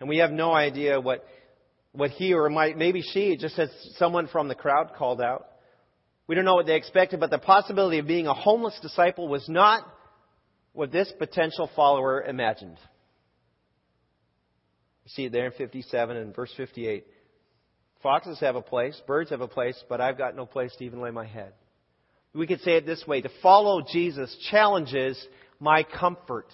And 0.00 0.08
we 0.08 0.18
have 0.18 0.30
no 0.30 0.52
idea 0.52 1.00
what, 1.00 1.26
what 1.92 2.10
he 2.12 2.32
or 2.32 2.48
might, 2.48 2.78
maybe 2.78 3.02
she, 3.02 3.36
just 3.36 3.58
as 3.58 3.68
someone 3.96 4.28
from 4.28 4.48
the 4.48 4.54
crowd 4.54 4.92
called 4.96 5.20
out. 5.20 5.46
We 6.28 6.34
don't 6.34 6.44
know 6.44 6.54
what 6.54 6.66
they 6.66 6.76
expected, 6.76 7.20
but 7.20 7.30
the 7.30 7.38
possibility 7.38 7.98
of 7.98 8.06
being 8.06 8.26
a 8.26 8.34
homeless 8.34 8.78
disciple 8.82 9.28
was 9.28 9.48
not 9.48 9.82
what 10.74 10.92
this 10.92 11.10
potential 11.18 11.70
follower 11.74 12.22
imagined. 12.22 12.76
You 15.04 15.10
see 15.10 15.24
it 15.24 15.32
there 15.32 15.46
in 15.46 15.52
57 15.52 16.16
and 16.16 16.36
verse 16.36 16.52
58. 16.56 17.06
Foxes 18.02 18.38
have 18.40 18.56
a 18.56 18.62
place, 18.62 19.00
birds 19.06 19.30
have 19.30 19.40
a 19.40 19.48
place, 19.48 19.82
but 19.88 20.00
I've 20.02 20.18
got 20.18 20.36
no 20.36 20.44
place 20.44 20.72
to 20.76 20.84
even 20.84 21.00
lay 21.00 21.10
my 21.10 21.26
head. 21.26 21.52
We 22.34 22.46
could 22.46 22.60
say 22.60 22.72
it 22.72 22.86
this 22.86 23.04
way 23.06 23.22
to 23.22 23.30
follow 23.42 23.80
Jesus 23.90 24.36
challenges 24.50 25.20
my 25.58 25.82
comfort. 25.82 26.46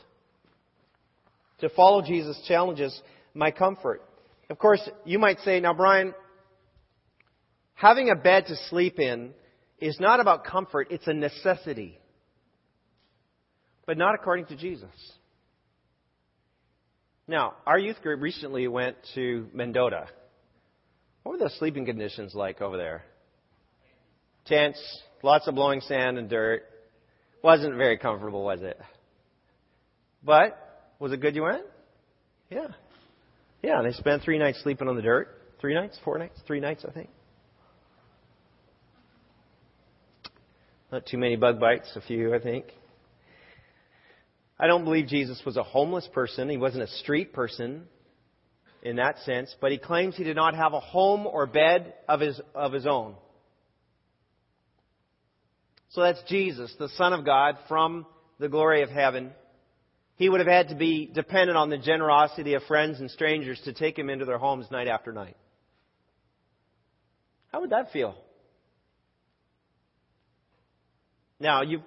To 1.58 1.68
follow 1.68 2.00
Jesus 2.00 2.40
challenges 2.46 2.98
my 3.34 3.50
comfort. 3.50 4.02
Of 4.48 4.58
course, 4.58 4.88
you 5.04 5.18
might 5.18 5.40
say, 5.40 5.58
now, 5.60 5.74
Brian, 5.74 6.14
having 7.74 8.08
a 8.08 8.14
bed 8.14 8.46
to 8.46 8.56
sleep 8.70 8.98
in 8.98 9.34
is 9.80 9.98
not 10.00 10.20
about 10.20 10.44
comfort, 10.44 10.88
it's 10.90 11.06
a 11.06 11.14
necessity. 11.14 11.98
But 13.86 13.98
not 13.98 14.14
according 14.14 14.46
to 14.46 14.56
Jesus. 14.56 14.90
Now, 17.26 17.54
our 17.66 17.78
youth 17.78 18.00
group 18.02 18.20
recently 18.20 18.68
went 18.68 18.96
to 19.14 19.48
Mendota. 19.52 20.06
What 21.22 21.32
were 21.32 21.38
the 21.38 21.50
sleeping 21.58 21.86
conditions 21.86 22.34
like 22.34 22.60
over 22.60 22.76
there? 22.76 23.04
Tents, 24.46 24.78
lots 25.22 25.48
of 25.48 25.54
blowing 25.54 25.80
sand 25.80 26.18
and 26.18 26.28
dirt. 26.28 26.64
Wasn't 27.42 27.76
very 27.76 27.96
comfortable, 27.98 28.44
was 28.44 28.60
it? 28.62 28.78
But, 30.22 30.92
was 30.98 31.12
it 31.12 31.20
good 31.20 31.34
you 31.34 31.42
went? 31.42 31.64
Yeah. 32.50 32.68
Yeah, 33.62 33.82
they 33.82 33.92
spent 33.92 34.22
three 34.22 34.38
nights 34.38 34.60
sleeping 34.62 34.88
on 34.88 34.96
the 34.96 35.02
dirt. 35.02 35.28
Three 35.60 35.74
nights? 35.74 35.98
Four 36.04 36.18
nights? 36.18 36.38
Three 36.46 36.60
nights, 36.60 36.84
I 36.86 36.92
think. 36.92 37.08
Not 40.92 41.06
too 41.06 41.18
many 41.18 41.36
bug 41.36 41.58
bites, 41.58 41.90
a 41.96 42.00
few, 42.00 42.34
I 42.34 42.38
think. 42.38 42.66
I 44.58 44.66
don't 44.66 44.84
believe 44.84 45.08
Jesus 45.08 45.42
was 45.44 45.56
a 45.56 45.62
homeless 45.62 46.08
person. 46.12 46.48
He 46.48 46.56
wasn't 46.56 46.84
a 46.84 46.88
street 46.88 47.32
person 47.32 47.84
in 48.82 48.96
that 48.96 49.18
sense, 49.20 49.54
but 49.60 49.72
he 49.72 49.78
claims 49.78 50.16
he 50.16 50.24
did 50.24 50.36
not 50.36 50.54
have 50.54 50.74
a 50.74 50.80
home 50.80 51.26
or 51.26 51.46
bed 51.46 51.94
of 52.08 52.20
his, 52.20 52.40
of 52.54 52.72
his 52.72 52.86
own. 52.86 53.14
So 55.90 56.02
that's 56.02 56.22
Jesus, 56.28 56.74
the 56.78 56.88
Son 56.90 57.12
of 57.12 57.24
God 57.24 57.56
from 57.68 58.06
the 58.38 58.48
glory 58.48 58.82
of 58.82 58.90
heaven. 58.90 59.32
He 60.16 60.28
would 60.28 60.40
have 60.40 60.48
had 60.48 60.68
to 60.68 60.74
be 60.76 61.06
dependent 61.06 61.56
on 61.56 61.70
the 61.70 61.78
generosity 61.78 62.54
of 62.54 62.62
friends 62.64 63.00
and 63.00 63.10
strangers 63.10 63.60
to 63.64 63.72
take 63.72 63.98
him 63.98 64.10
into 64.10 64.24
their 64.24 64.38
homes 64.38 64.70
night 64.70 64.86
after 64.86 65.12
night. 65.12 65.36
How 67.52 67.60
would 67.60 67.70
that 67.70 67.92
feel? 67.92 68.16
Now, 71.40 71.62
you've, 71.62 71.82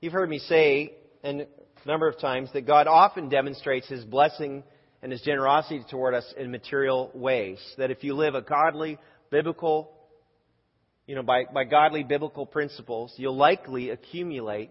you've 0.00 0.12
heard 0.12 0.28
me 0.28 0.38
say, 0.38 0.94
a 1.24 1.46
number 1.86 2.08
of 2.08 2.18
times, 2.20 2.50
that 2.52 2.66
God 2.66 2.86
often 2.86 3.28
demonstrates 3.28 3.88
His 3.88 4.04
blessing 4.04 4.62
and 5.02 5.10
His 5.10 5.22
generosity 5.22 5.84
toward 5.90 6.14
us 6.14 6.32
in 6.36 6.50
material 6.50 7.10
ways. 7.14 7.58
That 7.78 7.90
if 7.90 8.04
you 8.04 8.14
live 8.14 8.34
a 8.34 8.42
godly, 8.42 8.98
biblical, 9.30 9.92
you 11.06 11.14
know, 11.14 11.22
by, 11.22 11.44
by 11.52 11.64
godly 11.64 12.04
biblical 12.04 12.46
principles, 12.46 13.12
you'll 13.16 13.36
likely 13.36 13.90
accumulate 13.90 14.70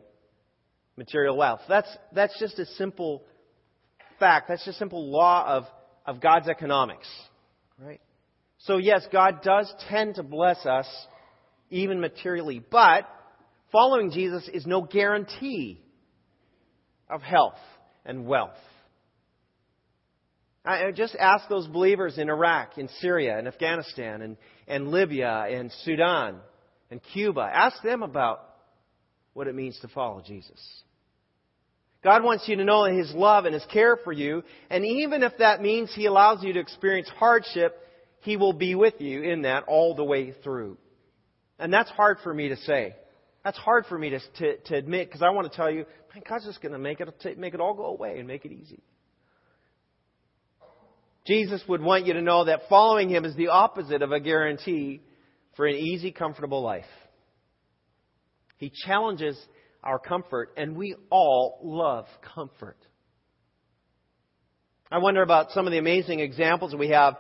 material 0.96 1.36
wealth. 1.36 1.62
That's, 1.68 1.90
that's 2.14 2.38
just 2.40 2.60
a 2.60 2.66
simple 2.66 3.24
fact. 4.20 4.50
That's 4.50 4.64
just 4.66 4.78
a 4.78 4.80
simple 4.80 5.10
law 5.12 5.46
of, 5.48 5.64
of 6.06 6.22
God's 6.22 6.48
economics. 6.48 7.08
Right? 7.80 8.02
So 8.60 8.78
yes, 8.78 9.08
God 9.12 9.42
does 9.42 9.74
tend 9.90 10.16
to 10.16 10.24
bless 10.24 10.66
us 10.66 10.88
even 11.70 12.00
materially, 12.00 12.62
but 12.70 13.08
following 13.72 14.12
Jesus 14.12 14.48
is 14.54 14.66
no 14.66 14.82
guarantee 14.82 15.82
of 17.10 17.22
health 17.22 17.60
and 18.06 18.26
wealth. 18.26 18.58
I 20.66 20.92
just 20.92 21.16
ask 21.20 21.48
those 21.50 21.68
believers 21.68 22.18
in 22.18 22.30
Iraq, 22.30 22.78
in 22.78 22.90
Syria, 23.00 23.40
in 23.40 23.48
Afghanistan, 23.48 24.22
and, 24.22 24.38
and 24.68 24.90
Libya, 24.90 25.48
and 25.50 25.72
Sudan, 25.84 26.38
and 26.92 27.02
Cuba. 27.14 27.42
Ask 27.42 27.82
them 27.82 28.04
about 28.04 28.42
what 29.34 29.48
it 29.48 29.56
means 29.56 29.80
to 29.80 29.88
follow 29.88 30.22
Jesus. 30.22 30.60
God 32.04 32.24
wants 32.24 32.48
you 32.48 32.58
to 32.58 32.64
know 32.64 32.84
His 32.86 33.12
love 33.14 33.46
and 33.46 33.54
His 33.54 33.66
care 33.72 33.98
for 33.98 34.12
you, 34.12 34.44
and 34.70 34.86
even 34.86 35.24
if 35.24 35.34
that 35.40 35.62
means 35.62 35.94
He 35.94 36.06
allows 36.06 36.44
you 36.44 36.54
to 36.54 36.60
experience 36.60 37.10
hardship, 37.18 37.78
He 38.22 38.38
will 38.38 38.54
be 38.54 38.76
with 38.76 38.96
you 39.00 39.24
in 39.24 39.44
that 39.44 39.64
all 39.68 39.96
the 39.96 40.04
way 40.04 40.34
through. 40.44 40.78
And 41.58 41.74
that's 41.74 41.90
hard 41.90 42.18
for 42.24 42.34
me 42.34 42.50
to 42.50 42.58
say. 42.58 42.96
That's 43.44 43.58
hard 43.58 43.86
for 43.86 43.98
me 43.98 44.10
to, 44.10 44.20
to, 44.20 44.58
to 44.58 44.76
admit 44.76 45.08
because 45.08 45.22
I 45.22 45.30
want 45.30 45.50
to 45.50 45.56
tell 45.56 45.72
you, 45.72 45.86
man, 46.14 46.24
God's 46.28 46.46
just 46.46 46.62
going 46.62 46.74
to 46.74 46.80
make 46.80 47.00
it, 47.00 47.38
make 47.38 47.54
it 47.54 47.60
all 47.60 47.74
go 47.74 47.86
away 47.86 48.20
and 48.20 48.28
make 48.28 48.46
it 48.46 48.52
easy. 48.52 48.82
Jesus 51.26 51.62
would 51.68 51.82
want 51.82 52.06
you 52.06 52.14
to 52.14 52.22
know 52.22 52.46
that 52.46 52.62
following 52.70 53.10
Him 53.10 53.24
is 53.24 53.36
the 53.36 53.50
opposite 53.50 54.02
of 54.02 54.12
a 54.12 54.20
guarantee 54.20 55.02
for 55.56 55.68
an 55.68 55.76
easy, 55.76 56.12
comfortable 56.12 56.62
life. 56.62 56.86
He 58.58 58.72
challenges 58.86 59.38
our 59.84 60.00
comfort, 60.00 60.52
and 60.58 60.76
we 60.76 60.96
all 61.10 61.60
love 61.64 62.06
comfort. 62.36 62.78
I 64.92 64.98
wonder 64.98 65.22
about 65.22 65.52
some 65.52 65.68
of 65.68 65.72
the 65.72 65.78
amazing 65.78 66.20
examples 66.20 66.76
we 66.76 66.90
have. 66.90 67.16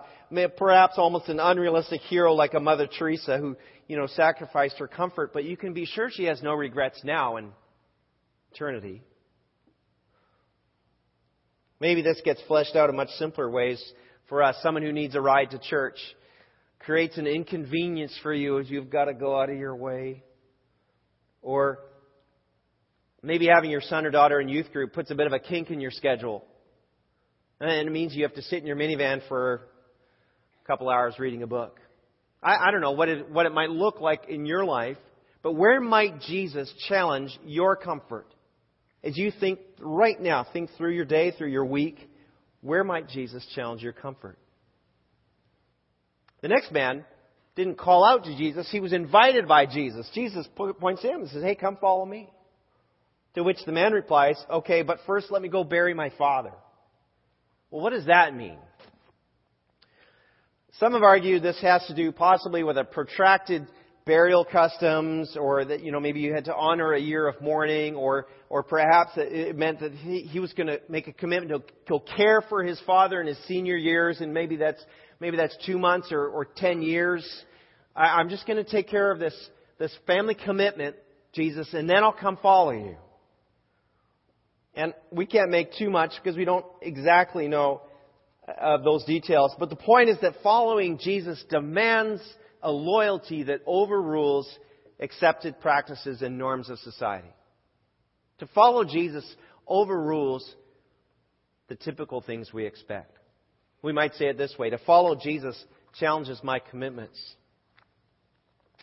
Perhaps 0.58 0.96
almost 0.98 1.28
an 1.30 1.40
unrealistic 1.40 2.02
hero 2.02 2.34
like 2.34 2.54
a 2.54 2.60
Mother 2.60 2.88
Teresa 2.88 3.38
who, 3.38 3.58
you 3.88 3.98
know, 3.98 4.08
sacrificed 4.08 4.78
her 4.78 4.88
comfort, 4.88 5.34
but 5.34 5.44
you 5.44 5.58
can 5.58 5.74
be 5.74 5.86
sure 5.86 6.10
she 6.12 6.26
has 6.26 6.44
no 6.44 6.54
regrets 6.54 7.02
now 7.04 7.38
in 7.38 7.52
eternity. 8.54 9.02
Maybe 11.80 12.02
this 12.02 12.22
gets 12.24 12.42
fleshed 12.48 12.76
out 12.76 12.90
in 12.90 12.96
much 12.96 13.10
simpler 13.18 13.50
ways 13.50 13.84
for 14.28 14.44
us. 14.44 14.56
Someone 14.62 14.84
who 14.84 14.92
needs 14.92 15.16
a 15.16 15.22
ride 15.22 15.52
to 15.52 15.60
church 15.60 15.98
creates 16.80 17.18
an 17.18 17.26
inconvenience 17.26 18.18
for 18.22 18.34
you 18.34 18.60
as 18.60 18.70
you've 18.70 18.90
got 18.90 19.06
to 19.06 19.14
go 19.14 19.40
out 19.40 19.50
of 19.50 19.58
your 19.58 19.76
way. 19.76 20.24
Or 21.42 21.80
maybe 23.24 23.48
having 23.48 23.72
your 23.72 23.82
son 23.82 24.06
or 24.06 24.12
daughter 24.12 24.40
in 24.40 24.50
youth 24.50 24.72
group 24.72 24.94
puts 24.94 25.10
a 25.10 25.16
bit 25.16 25.26
of 25.26 25.34
a 25.34 25.40
kink 25.40 25.72
in 25.72 25.80
your 25.80 25.92
schedule. 25.92 26.46
And 27.60 27.88
it 27.88 27.92
means 27.92 28.14
you 28.14 28.24
have 28.24 28.36
to 28.36 28.42
sit 28.42 28.60
in 28.60 28.68
your 28.68 28.76
minivan 28.76 29.22
for 29.28 29.68
couple 30.70 30.88
hours 30.88 31.16
reading 31.18 31.42
a 31.42 31.48
book. 31.48 31.80
I, 32.44 32.68
I 32.68 32.72
don't 32.72 32.82
know 32.82 32.92
what 32.92 33.10
it, 33.10 33.32
what 33.32 33.48
it 33.48 33.52
might 33.52 33.72
look 33.72 34.02
like 34.02 34.30
in 34.30 34.46
your 34.46 34.64
life, 34.64 34.98
but 35.42 35.54
where 35.54 35.82
might 35.82 36.22
Jesus 36.22 36.72
challenge 36.88 37.36
your 37.44 37.76
comfort? 37.76 38.28
As 39.04 39.18
you 39.18 39.32
think 39.40 39.58
right 39.80 40.22
now, 40.22 40.46
think 40.54 40.70
through 40.78 40.94
your 40.94 41.06
day, 41.06 41.32
through 41.32 41.50
your 41.50 41.66
week, 41.66 42.08
where 42.62 42.84
might 42.84 43.10
Jesus 43.10 43.44
challenge 43.56 43.82
your 43.82 43.94
comfort? 43.94 44.38
The 46.42 46.50
next 46.50 46.72
man 46.72 47.04
didn't 47.56 47.80
call 47.80 48.06
out 48.06 48.26
to 48.26 48.38
Jesus, 48.38 48.70
he 48.72 48.80
was 48.80 48.94
invited 48.94 49.48
by 49.48 49.66
Jesus. 49.66 50.08
Jesus 50.14 50.48
points 50.56 51.02
to 51.02 51.08
him 51.08 51.22
and 51.22 51.30
says, 51.32 51.42
Hey, 51.42 51.56
come 51.56 51.78
follow 51.82 52.06
me. 52.06 52.30
To 53.34 53.44
which 53.44 53.58
the 53.66 53.72
man 53.72 53.92
replies, 53.92 54.36
Okay, 54.52 54.84
but 54.84 55.00
first 55.08 55.32
let 55.32 55.42
me 55.42 55.50
go 55.50 55.64
bury 55.64 55.96
my 55.96 56.12
father. 56.16 56.52
Well, 57.72 57.82
what 57.82 57.90
does 57.92 58.06
that 58.06 58.36
mean? 58.36 58.60
Some 60.80 60.94
have 60.94 61.04
argued 61.04 61.44
this 61.44 61.60
has 61.62 61.86
to 61.88 61.94
do 61.94 62.14
possibly 62.14 62.64
with 62.64 62.78
a 62.78 62.86
protracted 62.86 63.68
burial 64.06 64.46
customs, 64.46 65.36
or 65.38 65.66
that 65.66 65.84
you 65.84 65.92
know 65.92 66.00
maybe 66.00 66.22
you 66.22 66.34
had 66.34 66.46
to 66.46 66.56
honor 66.56 66.94
a 66.94 67.00
year 67.00 67.28
of 67.28 67.42
mourning, 67.42 67.98
or 67.98 68.28
or 68.48 68.64
perhaps 68.64 69.12
it 69.18 69.58
meant 69.58 69.82
that 69.82 69.92
he, 69.92 70.22
he 70.22 70.40
was 70.40 70.54
going 70.54 70.68
to 70.68 70.80
make 70.88 71.10
a 71.10 71.12
commitment 71.12 71.52
to 71.52 71.74
go 71.90 72.00
care 72.00 72.42
for 72.48 72.64
his 72.64 72.80
father 72.86 73.20
in 73.20 73.28
his 73.28 73.38
senior 73.46 73.76
years, 73.76 74.22
and 74.22 74.34
maybe 74.34 74.56
that's 74.56 74.82
maybe 75.20 75.36
that's 75.36 75.58
two 75.66 75.78
months 75.78 76.14
or, 76.14 76.26
or 76.30 76.46
ten 76.46 76.82
years. 76.82 77.28
I, 77.94 78.06
I'm 78.18 78.30
just 78.30 78.48
going 78.48 78.64
to 78.64 78.70
take 78.70 78.88
care 78.88 79.12
of 79.12 79.20
this 79.20 79.36
this 79.80 79.94
family 80.08 80.34
commitment, 80.34 80.96
Jesus, 81.34 81.74
and 81.74 81.90
then 81.90 82.06
I'll 82.06 82.14
come 82.14 82.38
follow 82.42 82.72
you. 82.72 82.96
And 84.76 84.94
we 85.12 85.26
can't 85.26 85.52
make 85.52 85.74
too 85.74 85.90
much 85.90 86.12
because 86.24 86.38
we 86.38 86.46
don't 86.46 86.66
exactly 86.82 87.50
know 87.50 87.82
of 88.60 88.84
those 88.84 89.04
details. 89.06 89.54
But 89.60 89.70
the 89.70 89.76
point 89.76 90.10
is 90.10 90.18
that 90.22 90.36
following 90.44 90.98
Jesus 90.98 91.44
demands 91.50 92.22
a 92.62 92.72
loyalty 92.72 93.44
that 93.44 93.62
overrules 93.66 94.50
accepted 95.00 95.60
practices 95.60 96.22
and 96.22 96.38
norms 96.38 96.70
of 96.70 96.80
society. 96.80 97.30
To 98.40 98.48
follow 98.48 98.84
Jesus 98.84 99.26
overrules 99.68 100.56
the 101.68 101.76
typical 101.76 102.22
things 102.22 102.52
we 102.54 102.66
expect. 102.66 103.18
We 103.82 103.94
might 103.94 104.16
say 104.16 104.26
it 104.26 104.38
this 104.38 104.56
way 104.58 104.70
to 104.72 104.78
follow 104.80 105.16
Jesus 105.16 105.56
challenges 106.00 106.40
my 106.44 106.60
commitments. 106.60 107.18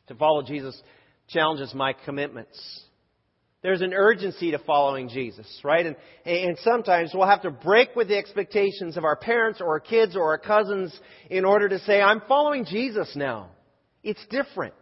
To 0.09 0.15
follow 0.15 0.43
Jesus 0.43 0.81
challenges 1.29 1.75
my 1.75 1.93
commitments. 1.93 2.83
There's 3.67 3.81
an 3.81 3.95
urgency 3.95 4.53
to 4.53 4.61
following 4.61 5.09
Jesus, 5.09 5.45
right? 5.65 5.85
And, 5.85 5.97
and 6.25 6.57
sometimes 6.59 7.11
we'll 7.13 7.27
have 7.27 7.43
to 7.43 7.51
break 7.51 7.97
with 7.97 8.07
the 8.07 8.17
expectations 8.17 8.97
of 8.97 9.03
our 9.03 9.17
parents 9.17 9.61
or 9.61 9.67
our 9.67 9.81
kids 9.81 10.15
or 10.15 10.23
our 10.23 10.39
cousins 10.39 10.97
in 11.31 11.45
order 11.45 11.69
to 11.71 11.81
say, 11.81 12.01
I'm 12.01 12.23
following 12.29 12.65
Jesus 12.65 13.17
now. 13.17 13.49
It's 14.05 14.25
different. 14.31 14.75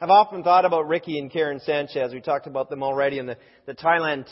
I've 0.00 0.10
often 0.10 0.44
thought 0.44 0.64
about 0.64 0.86
Ricky 0.86 1.18
and 1.18 1.28
Karen 1.28 1.58
Sanchez. 1.58 2.14
We 2.14 2.20
talked 2.20 2.46
about 2.46 2.70
them 2.70 2.84
already 2.84 3.18
in 3.18 3.26
the, 3.26 3.36
the 3.66 3.74
Thailand 3.74 4.26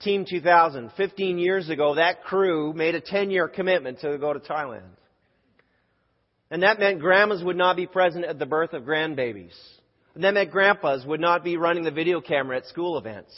Team 0.00 0.26
2000. 0.28 0.90
15 0.96 1.38
years 1.38 1.68
ago, 1.68 1.94
that 1.94 2.24
crew 2.24 2.72
made 2.72 2.96
a 2.96 3.00
10 3.00 3.30
year 3.30 3.46
commitment 3.46 4.00
to 4.00 4.18
go 4.18 4.32
to 4.32 4.40
Thailand. 4.40 4.90
And 6.50 6.64
that 6.64 6.80
meant 6.80 6.98
grandmas 6.98 7.44
would 7.44 7.56
not 7.56 7.76
be 7.76 7.86
present 7.86 8.24
at 8.24 8.40
the 8.40 8.46
birth 8.46 8.72
of 8.72 8.82
grandbabies. 8.82 9.54
And 10.14 10.22
that 10.22 10.50
grandpas 10.50 11.04
would 11.04 11.20
not 11.20 11.42
be 11.42 11.56
running 11.56 11.82
the 11.82 11.90
video 11.90 12.20
camera 12.20 12.56
at 12.58 12.66
school 12.66 12.98
events. 12.98 13.34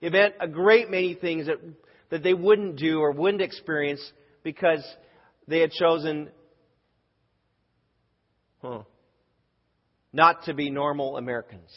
It 0.00 0.12
meant 0.12 0.34
a 0.40 0.48
great 0.48 0.90
many 0.90 1.14
things 1.14 1.46
that, 1.46 1.58
that 2.10 2.22
they 2.22 2.34
wouldn't 2.34 2.76
do 2.76 3.00
or 3.00 3.12
wouldn't 3.12 3.42
experience 3.42 4.00
because 4.42 4.84
they 5.46 5.60
had 5.60 5.70
chosen 5.70 6.30
huh, 8.62 8.82
not 10.12 10.44
to 10.44 10.54
be 10.54 10.70
normal 10.70 11.16
Americans. 11.16 11.70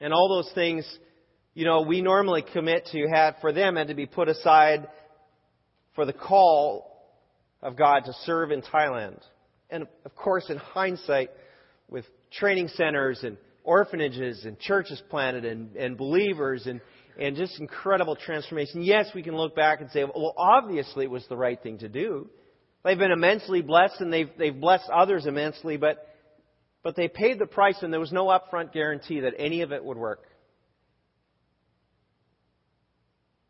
And 0.00 0.12
all 0.12 0.28
those 0.28 0.52
things, 0.54 0.86
you 1.54 1.64
know, 1.64 1.82
we 1.82 2.00
normally 2.00 2.44
commit 2.52 2.86
to 2.92 3.06
have 3.12 3.34
for 3.40 3.52
them 3.52 3.76
and 3.76 3.88
to 3.88 3.94
be 3.94 4.06
put 4.06 4.28
aside 4.28 4.88
for 5.94 6.06
the 6.06 6.12
call 6.12 6.88
of 7.60 7.76
God 7.76 8.04
to 8.04 8.12
serve 8.24 8.52
in 8.52 8.62
Thailand. 8.62 9.20
And 9.70 9.86
of 10.04 10.14
course, 10.14 10.48
in 10.48 10.56
hindsight, 10.56 11.30
with 11.88 12.04
training 12.32 12.68
centers 12.68 13.22
and 13.22 13.36
orphanages 13.64 14.44
and 14.44 14.58
churches 14.58 15.02
planted 15.10 15.44
and, 15.44 15.76
and 15.76 15.96
believers 15.96 16.66
and, 16.66 16.80
and 17.18 17.36
just 17.36 17.58
incredible 17.60 18.16
transformation. 18.16 18.82
Yes, 18.82 19.10
we 19.14 19.22
can 19.22 19.36
look 19.36 19.54
back 19.54 19.80
and 19.80 19.90
say, 19.90 20.04
well, 20.04 20.34
obviously 20.36 21.04
it 21.04 21.10
was 21.10 21.26
the 21.28 21.36
right 21.36 21.62
thing 21.62 21.78
to 21.78 21.88
do. 21.88 22.28
They've 22.84 22.98
been 22.98 23.12
immensely 23.12 23.60
blessed 23.60 24.00
and 24.00 24.12
they've, 24.12 24.30
they've 24.38 24.58
blessed 24.58 24.88
others 24.90 25.26
immensely, 25.26 25.76
but, 25.76 26.06
but 26.82 26.96
they 26.96 27.08
paid 27.08 27.38
the 27.38 27.46
price 27.46 27.76
and 27.82 27.92
there 27.92 28.00
was 28.00 28.12
no 28.12 28.26
upfront 28.26 28.72
guarantee 28.72 29.20
that 29.20 29.34
any 29.36 29.62
of 29.62 29.72
it 29.72 29.84
would 29.84 29.98
work. 29.98 30.22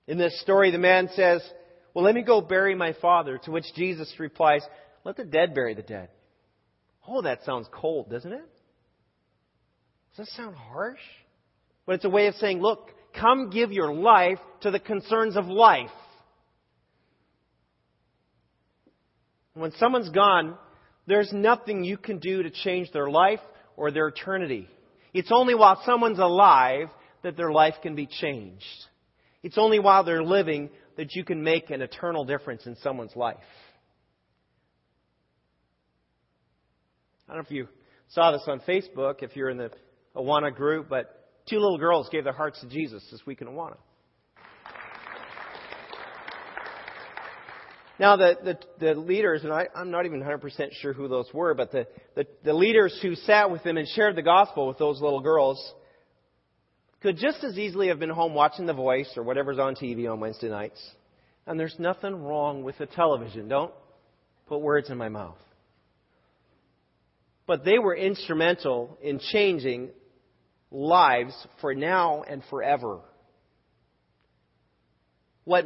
In 0.09 0.17
this 0.17 0.41
story, 0.41 0.71
the 0.71 0.79
man 0.79 1.11
says, 1.15 1.43
Well, 1.93 2.05
let 2.05 2.15
me 2.15 2.23
go 2.23 2.41
bury 2.41 2.75
my 2.75 2.95
father, 2.95 3.39
to 3.45 3.51
which 3.51 3.67
Jesus 3.77 4.13
replies, 4.19 4.63
let 5.09 5.17
the 5.17 5.25
dead 5.25 5.55
bury 5.55 5.73
the 5.73 5.81
dead. 5.81 6.11
Oh, 7.09 7.23
that 7.23 7.43
sounds 7.45 7.67
cold, 7.73 8.11
doesn't 8.11 8.31
it? 8.31 8.45
Does 10.15 10.27
that 10.27 10.37
sound 10.37 10.55
harsh? 10.55 11.01
But 11.87 11.95
it's 11.95 12.05
a 12.05 12.11
way 12.11 12.27
of 12.27 12.35
saying, 12.35 12.61
look, 12.61 12.91
come 13.19 13.49
give 13.49 13.73
your 13.73 13.91
life 13.91 14.39
to 14.61 14.71
the 14.71 14.79
concerns 14.79 15.35
of 15.39 15.47
life. 15.47 15.89
When 19.55 19.73
someone's 19.79 20.11
gone, 20.11 20.59
there's 21.07 21.33
nothing 21.33 21.85
you 21.85 21.97
can 21.97 22.19
do 22.19 22.43
to 22.43 22.51
change 22.51 22.93
their 22.93 23.09
life 23.09 23.41
or 23.79 23.91
their 23.91 24.09
eternity. 24.09 24.69
It's 25.15 25.33
only 25.33 25.55
while 25.55 25.81
someone's 25.87 26.19
alive 26.19 26.89
that 27.23 27.35
their 27.35 27.51
life 27.51 27.77
can 27.83 27.95
be 27.95 28.07
changed. 28.07 28.63
It's 29.43 29.57
only 29.57 29.79
while 29.79 30.05
they're 30.05 30.23
living 30.23 30.69
that 30.99 31.15
you 31.15 31.25
can 31.25 31.43
make 31.43 31.71
an 31.71 31.81
eternal 31.81 32.27
difference 32.27 32.67
in 32.67 32.77
someone's 32.83 33.17
life. 33.17 33.39
I 37.29 37.35
don't 37.35 37.43
know 37.43 37.47
if 37.47 37.51
you 37.51 37.69
saw 38.09 38.33
this 38.33 38.43
on 38.47 38.61
Facebook, 38.61 39.23
if 39.23 39.37
you're 39.37 39.51
in 39.51 39.59
the 39.59 39.71
Awana 40.17 40.55
group, 40.55 40.89
but 40.89 41.29
two 41.47 41.59
little 41.59 41.77
girls 41.77 42.09
gave 42.11 42.25
their 42.25 42.33
hearts 42.33 42.59
to 42.63 42.69
Jesus 42.69 43.07
this 43.11 43.21
week 43.27 43.43
in 43.43 43.49
Awana. 43.49 43.77
Now, 48.01 48.17
the, 48.17 48.37
the, 48.43 48.59
the 48.87 48.95
leaders, 48.99 49.45
and 49.45 49.53
I, 49.53 49.67
I'm 49.75 49.91
not 49.91 50.07
even 50.07 50.23
100% 50.23 50.69
sure 50.81 50.95
who 50.95 51.09
those 51.09 51.27
were, 51.35 51.53
but 51.53 51.71
the, 51.71 51.87
the, 52.15 52.27
the 52.45 52.55
leaders 52.55 52.99
who 53.03 53.15
sat 53.15 53.51
with 53.51 53.63
them 53.63 53.77
and 53.77 53.87
shared 53.89 54.17
the 54.17 54.23
gospel 54.23 54.67
with 54.67 54.79
those 54.79 55.03
little 55.03 55.21
girls 55.21 55.75
could 57.03 57.19
just 57.19 57.45
as 57.45 57.59
easily 57.59 57.89
have 57.89 57.99
been 57.99 58.09
home 58.09 58.35
watching 58.35 58.65
The 58.65 58.73
Voice 58.73 59.13
or 59.17 59.23
whatever's 59.23 59.59
on 59.59 59.75
TV 59.75 60.11
on 60.11 60.21
Wednesday 60.21 60.49
nights. 60.49 60.81
And 61.47 61.61
there's 61.61 61.77
nothing 61.79 62.23
wrong 62.23 62.63
with 62.63 62.79
the 62.79 62.87
television. 62.87 63.49
Don't 63.49 63.73
put 64.47 64.61
words 64.61 64.89
in 64.89 64.97
my 64.97 65.09
mouth 65.09 65.37
but 67.49 67.65
they 67.65 67.79
were 67.79 67.97
instrumental 67.97 68.99
in 69.03 69.19
changing 69.19 69.89
lives 70.71 71.35
for 71.63 71.75
now 71.75 72.23
and 72.23 72.43
forever. 72.51 73.01
What 75.45 75.65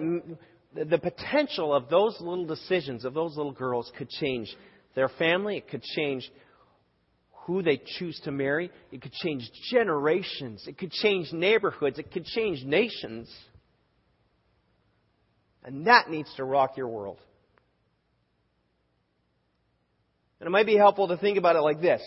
the 0.74 0.98
potential 0.98 1.74
of 1.74 1.90
those 1.90 2.16
little 2.20 2.46
decisions 2.46 3.04
of 3.04 3.14
those 3.14 3.36
little 3.36 3.52
girls 3.52 3.90
could 3.98 4.08
change 4.08 4.56
their 4.94 5.08
family, 5.08 5.56
it 5.56 5.68
could 5.68 5.82
change 5.82 6.30
who 7.46 7.62
they 7.62 7.82
choose 7.98 8.20
to 8.22 8.30
marry, 8.30 8.70
it 8.92 9.02
could 9.02 9.12
change 9.12 9.50
generations, 9.68 10.64
it 10.68 10.78
could 10.78 10.92
change 10.92 11.32
neighborhoods, 11.32 11.98
it 11.98 12.12
could 12.12 12.24
change 12.26 12.62
nations. 12.62 13.28
And 15.64 15.88
that 15.88 16.08
needs 16.08 16.32
to 16.36 16.44
rock 16.44 16.76
your 16.76 16.86
world. 16.86 17.18
And 20.42 20.48
it 20.48 20.50
might 20.50 20.66
be 20.66 20.76
helpful 20.76 21.06
to 21.06 21.16
think 21.16 21.38
about 21.38 21.54
it 21.54 21.60
like 21.60 21.80
this. 21.80 22.02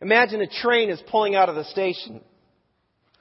Imagine 0.00 0.40
a 0.40 0.46
train 0.46 0.90
is 0.90 1.02
pulling 1.10 1.34
out 1.34 1.48
of 1.48 1.56
the 1.56 1.64
station. 1.64 2.20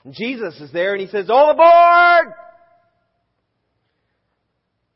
And 0.04 0.13
Jesus 0.13 0.62
is 0.62 0.72
there 0.72 0.94
and 0.94 1.02
he 1.02 1.08
says, 1.08 1.28
All 1.28 1.50
aboard! 1.50 2.36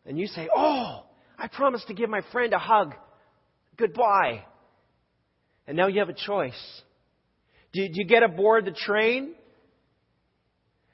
And 0.06 0.20
you 0.20 0.28
say, 0.28 0.48
Oh, 0.56 1.06
I 1.40 1.48
promised 1.48 1.88
to 1.88 1.96
give 1.96 2.08
my 2.08 2.22
friend 2.32 2.54
a 2.54 2.60
hug. 2.60 2.94
Goodbye. 3.78 4.44
And 5.66 5.76
now 5.76 5.88
you 5.88 6.02
have 6.02 6.10
a 6.10 6.14
choice. 6.14 6.82
Do 7.74 7.82
you 7.82 8.06
get 8.06 8.22
aboard 8.22 8.66
the 8.66 8.72
train? 8.74 9.34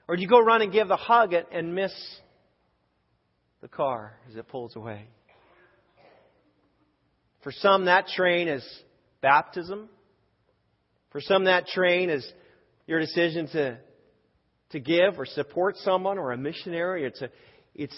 Or 0.08 0.16
do 0.16 0.22
you 0.22 0.30
go 0.30 0.40
run 0.40 0.62
and 0.62 0.72
give 0.72 0.88
the 0.88 0.96
hug 0.96 1.34
and 1.34 1.76
miss 1.76 1.92
the 3.60 3.68
car 3.68 4.14
as 4.30 4.38
it 4.38 4.48
pulls 4.48 4.78
away? 4.78 5.10
For 7.44 7.52
some, 7.52 7.86
that 7.86 8.08
train 8.08 8.48
is 8.48 8.66
baptism. 9.22 9.90
For 11.12 11.20
some, 11.22 11.46
that 11.46 11.68
train 11.68 12.10
is 12.10 12.26
your 12.88 13.00
decision 13.00 13.48
to, 13.50 13.78
to 14.72 14.80
give 14.80 15.20
or 15.20 15.26
support 15.26 15.76
someone 15.78 16.18
or 16.18 16.32
a 16.32 16.38
missionary. 16.38 17.06
It's, 17.06 17.22
a, 17.22 17.30
it's 17.76 17.96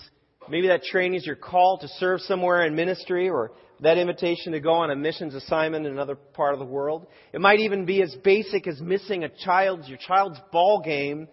maybe 0.50 0.68
that 0.68 0.84
train 0.84 1.14
is 1.14 1.26
your 1.26 1.36
call 1.36 1.78
to 1.82 1.88
serve 2.00 2.22
somewhere 2.22 2.66
in 2.66 2.76
ministry 2.76 3.30
or 3.30 3.52
that 3.82 3.98
invitation 3.98 4.54
to 4.54 4.60
go 4.60 4.74
on 4.74 4.90
a 4.90 4.96
missions 4.96 5.36
assignment 5.36 5.86
in 5.86 5.92
another 5.92 6.16
part 6.16 6.54
of 6.54 6.60
the 6.60 6.66
world. 6.66 7.06
It 7.32 7.40
might 7.40 7.60
even 7.60 7.86
be 7.86 8.02
as 8.02 8.16
basic 8.24 8.68
as 8.68 8.82
missing 8.82 9.24
a 9.24 9.30
child's, 9.30 9.88
your 9.88 9.98
child's 9.98 10.40
ball 10.52 10.82
game 10.84 11.28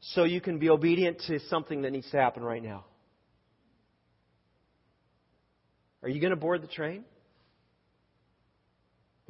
so 0.00 0.24
you 0.24 0.40
can 0.40 0.58
be 0.58 0.68
obedient 0.68 1.22
to 1.28 1.38
something 1.48 1.82
that 1.82 1.92
needs 1.92 2.10
to 2.10 2.18
happen 2.18 2.42
right 2.42 2.62
now. 2.62 2.84
Are 6.02 6.08
you 6.08 6.20
going 6.20 6.30
to 6.30 6.36
board 6.36 6.62
the 6.62 6.66
train? 6.66 7.04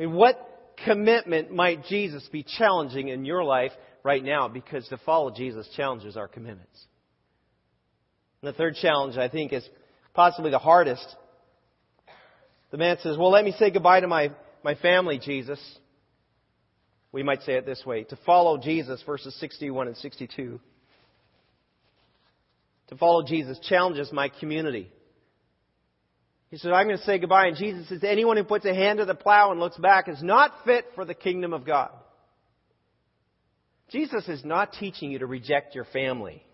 I 0.01 0.05
mean, 0.05 0.15
what 0.15 0.73
commitment 0.83 1.53
might 1.53 1.85
Jesus 1.85 2.27
be 2.33 2.43
challenging 2.43 3.09
in 3.09 3.27
your 3.27 3.45
life 3.45 3.73
right 4.03 4.25
now? 4.25 4.49
Because 4.49 4.89
to 4.89 4.97
follow 4.97 5.31
Jesus 5.31 5.69
challenges 5.77 6.17
our 6.17 6.27
commitments. 6.27 6.87
And 8.41 8.49
the 8.49 8.57
third 8.57 8.77
challenge, 8.77 9.19
I 9.19 9.29
think, 9.29 9.53
is 9.53 9.69
possibly 10.15 10.51
the 10.51 10.59
hardest. 10.59 11.07
The 12.71 12.79
man 12.79 12.97
says, 13.03 13.19
Well, 13.19 13.31
let 13.31 13.45
me 13.45 13.53
say 13.59 13.71
goodbye 13.71 14.01
to 14.01 14.07
my, 14.07 14.31
my 14.65 14.75
family, 14.75 15.19
Jesus. 15.23 15.61
We 17.13 17.23
might 17.23 17.43
say 17.43 17.57
it 17.57 17.67
this 17.67 17.85
way 17.85 18.05
to 18.05 18.19
follow 18.25 18.57
Jesus, 18.57 19.03
verses 19.05 19.39
61 19.39 19.87
and 19.87 19.99
62. 19.99 20.61
To 22.89 22.97
follow 22.97 23.23
Jesus 23.23 23.59
challenges 23.69 24.11
my 24.15 24.31
community. 24.31 24.91
He 26.51 26.57
said, 26.57 26.73
I'm 26.73 26.87
going 26.87 26.99
to 26.99 27.05
say 27.05 27.19
goodbye. 27.19 27.47
And 27.47 27.57
Jesus 27.57 27.89
says, 27.89 28.03
anyone 28.03 28.37
who 28.37 28.45
puts 28.45 28.65
a 28.65 28.75
hand 28.75 28.99
to 28.99 29.05
the 29.05 29.15
plow 29.15 29.51
and 29.53 29.61
looks 29.61 29.79
back 29.79 30.09
is 30.09 30.23
not 30.23 30.53
fit 30.65 30.85
for 30.95 31.05
the 31.05 31.15
kingdom 31.15 31.53
of 31.53 31.65
God. 31.65 31.91
Jesus 33.91 34.29
is 34.29 34.45
not 34.45 34.73
teaching 34.73 35.11
you 35.11 35.21
to 35.21 35.27
reject 35.27 35.75
your 35.75 35.85
family. 35.87 36.45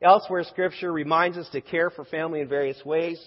Elsewhere, 0.00 0.44
Scripture 0.44 0.92
reminds 0.92 1.36
us 1.36 1.48
to 1.50 1.60
care 1.60 1.90
for 1.90 2.04
family 2.04 2.40
in 2.40 2.48
various 2.48 2.84
ways. 2.84 3.20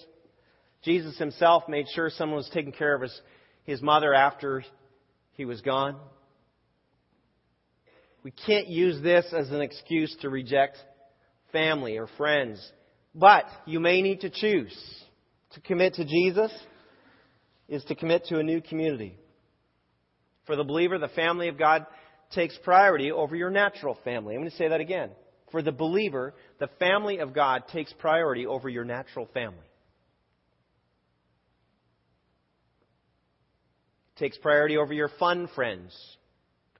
Jesus 0.82 1.18
himself 1.18 1.64
made 1.68 1.86
sure 1.94 2.10
someone 2.10 2.38
was 2.38 2.50
taking 2.52 2.72
care 2.72 2.94
of 2.94 3.02
his, 3.02 3.20
his 3.64 3.82
mother 3.82 4.14
after 4.14 4.64
he 5.32 5.44
was 5.44 5.60
gone. 5.60 5.96
We 8.22 8.30
can't 8.30 8.68
use 8.68 9.02
this 9.02 9.26
as 9.32 9.50
an 9.50 9.60
excuse 9.60 10.16
to 10.20 10.30
reject 10.30 10.78
family 11.50 11.98
or 11.98 12.08
friends. 12.16 12.72
But 13.14 13.44
you 13.66 13.80
may 13.80 14.00
need 14.00 14.20
to 14.20 14.30
choose. 14.30 14.74
To 15.52 15.60
commit 15.60 15.94
to 15.94 16.04
Jesus 16.04 16.52
is 17.68 17.84
to 17.84 17.94
commit 17.94 18.24
to 18.26 18.38
a 18.38 18.42
new 18.42 18.60
community. 18.60 19.16
For 20.46 20.56
the 20.56 20.64
believer, 20.64 20.98
the 20.98 21.08
family 21.08 21.48
of 21.48 21.58
God 21.58 21.86
takes 22.34 22.58
priority 22.64 23.12
over 23.12 23.36
your 23.36 23.50
natural 23.50 23.96
family. 24.04 24.34
I'm 24.34 24.40
going 24.40 24.50
to 24.50 24.56
say 24.56 24.68
that 24.68 24.80
again. 24.80 25.10
For 25.50 25.62
the 25.62 25.72
believer, 25.72 26.34
the 26.58 26.68
family 26.78 27.18
of 27.18 27.34
God 27.34 27.64
takes 27.72 27.92
priority 27.92 28.46
over 28.46 28.68
your 28.68 28.84
natural 28.84 29.28
family. 29.34 29.66
takes 34.22 34.38
priority 34.38 34.76
over 34.76 34.92
your 34.92 35.10
fun 35.18 35.48
friends, 35.52 35.92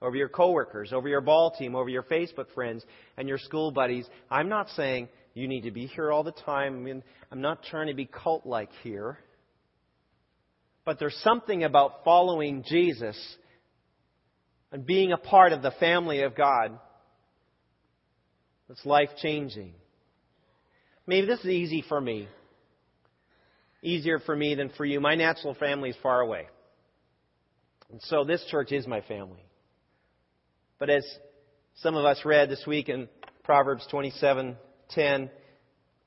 over 0.01 0.15
your 0.15 0.29
coworkers, 0.29 0.93
over 0.93 1.09
your 1.09 1.19
ball 1.19 1.51
team, 1.51 1.75
over 1.75 1.89
your 1.89 2.03
Facebook 2.03 2.45
friends, 2.53 2.85
and 3.17 3.27
your 3.27 3.37
school 3.37 3.69
buddies. 3.69 4.07
I'm 4.31 4.47
not 4.47 4.69
saying 4.69 5.09
you 5.33 5.47
need 5.47 5.61
to 5.61 5.71
be 5.71 5.87
here 5.87 6.11
all 6.11 6.23
the 6.23 6.31
time. 6.31 6.75
I 6.75 6.79
mean, 6.79 7.03
I'm 7.31 7.41
not 7.41 7.63
trying 7.63 7.87
to 7.87 7.93
be 7.93 8.05
cult 8.05 8.45
like 8.45 8.69
here. 8.83 9.17
But 10.85 10.99
there's 10.99 11.17
something 11.23 11.63
about 11.63 12.03
following 12.03 12.63
Jesus 12.67 13.17
and 14.71 14.85
being 14.85 15.11
a 15.11 15.17
part 15.17 15.53
of 15.53 15.61
the 15.61 15.71
family 15.71 16.21
of 16.21 16.35
God 16.35 16.77
that's 18.67 18.85
life 18.85 19.09
changing. 19.21 19.73
Maybe 21.07 21.27
this 21.27 21.39
is 21.39 21.47
easy 21.47 21.83
for 21.87 21.99
me. 21.99 22.27
Easier 23.81 24.19
for 24.19 24.35
me 24.35 24.55
than 24.55 24.69
for 24.69 24.85
you. 24.85 24.99
My 24.99 25.15
natural 25.15 25.55
family 25.55 25.89
is 25.89 25.95
far 26.01 26.21
away. 26.21 26.47
And 27.91 28.01
so 28.03 28.23
this 28.23 28.43
church 28.49 28.71
is 28.71 28.87
my 28.87 29.01
family. 29.01 29.45
But 30.79 30.89
as 30.89 31.05
some 31.75 31.95
of 31.95 32.05
us 32.05 32.21
read 32.25 32.49
this 32.49 32.65
week 32.65 32.89
in 32.89 33.07
Proverbs 33.43 33.85
27:10, 34.95 35.29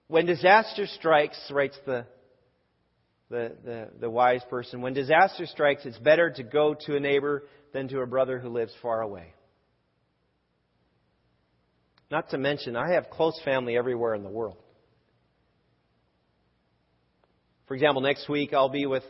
when 0.08 0.26
disaster 0.26 0.86
strikes, 0.86 1.38
writes 1.50 1.76
the, 1.84 2.06
the, 3.28 3.56
the, 3.64 3.88
the 4.00 4.10
wise 4.10 4.42
person, 4.48 4.80
when 4.80 4.94
disaster 4.94 5.46
strikes, 5.46 5.84
it's 5.84 5.98
better 5.98 6.30
to 6.30 6.42
go 6.42 6.74
to 6.86 6.96
a 6.96 7.00
neighbor 7.00 7.44
than 7.72 7.88
to 7.88 8.00
a 8.00 8.06
brother 8.06 8.38
who 8.38 8.48
lives 8.48 8.72
far 8.80 9.00
away. 9.00 9.32
Not 12.10 12.30
to 12.30 12.38
mention, 12.38 12.76
I 12.76 12.92
have 12.92 13.10
close 13.10 13.40
family 13.44 13.76
everywhere 13.76 14.14
in 14.14 14.22
the 14.22 14.28
world. 14.28 14.58
For 17.66 17.74
example, 17.74 18.00
next 18.00 18.28
week 18.28 18.52
I'll 18.52 18.68
be 18.68 18.86
with 18.86 19.02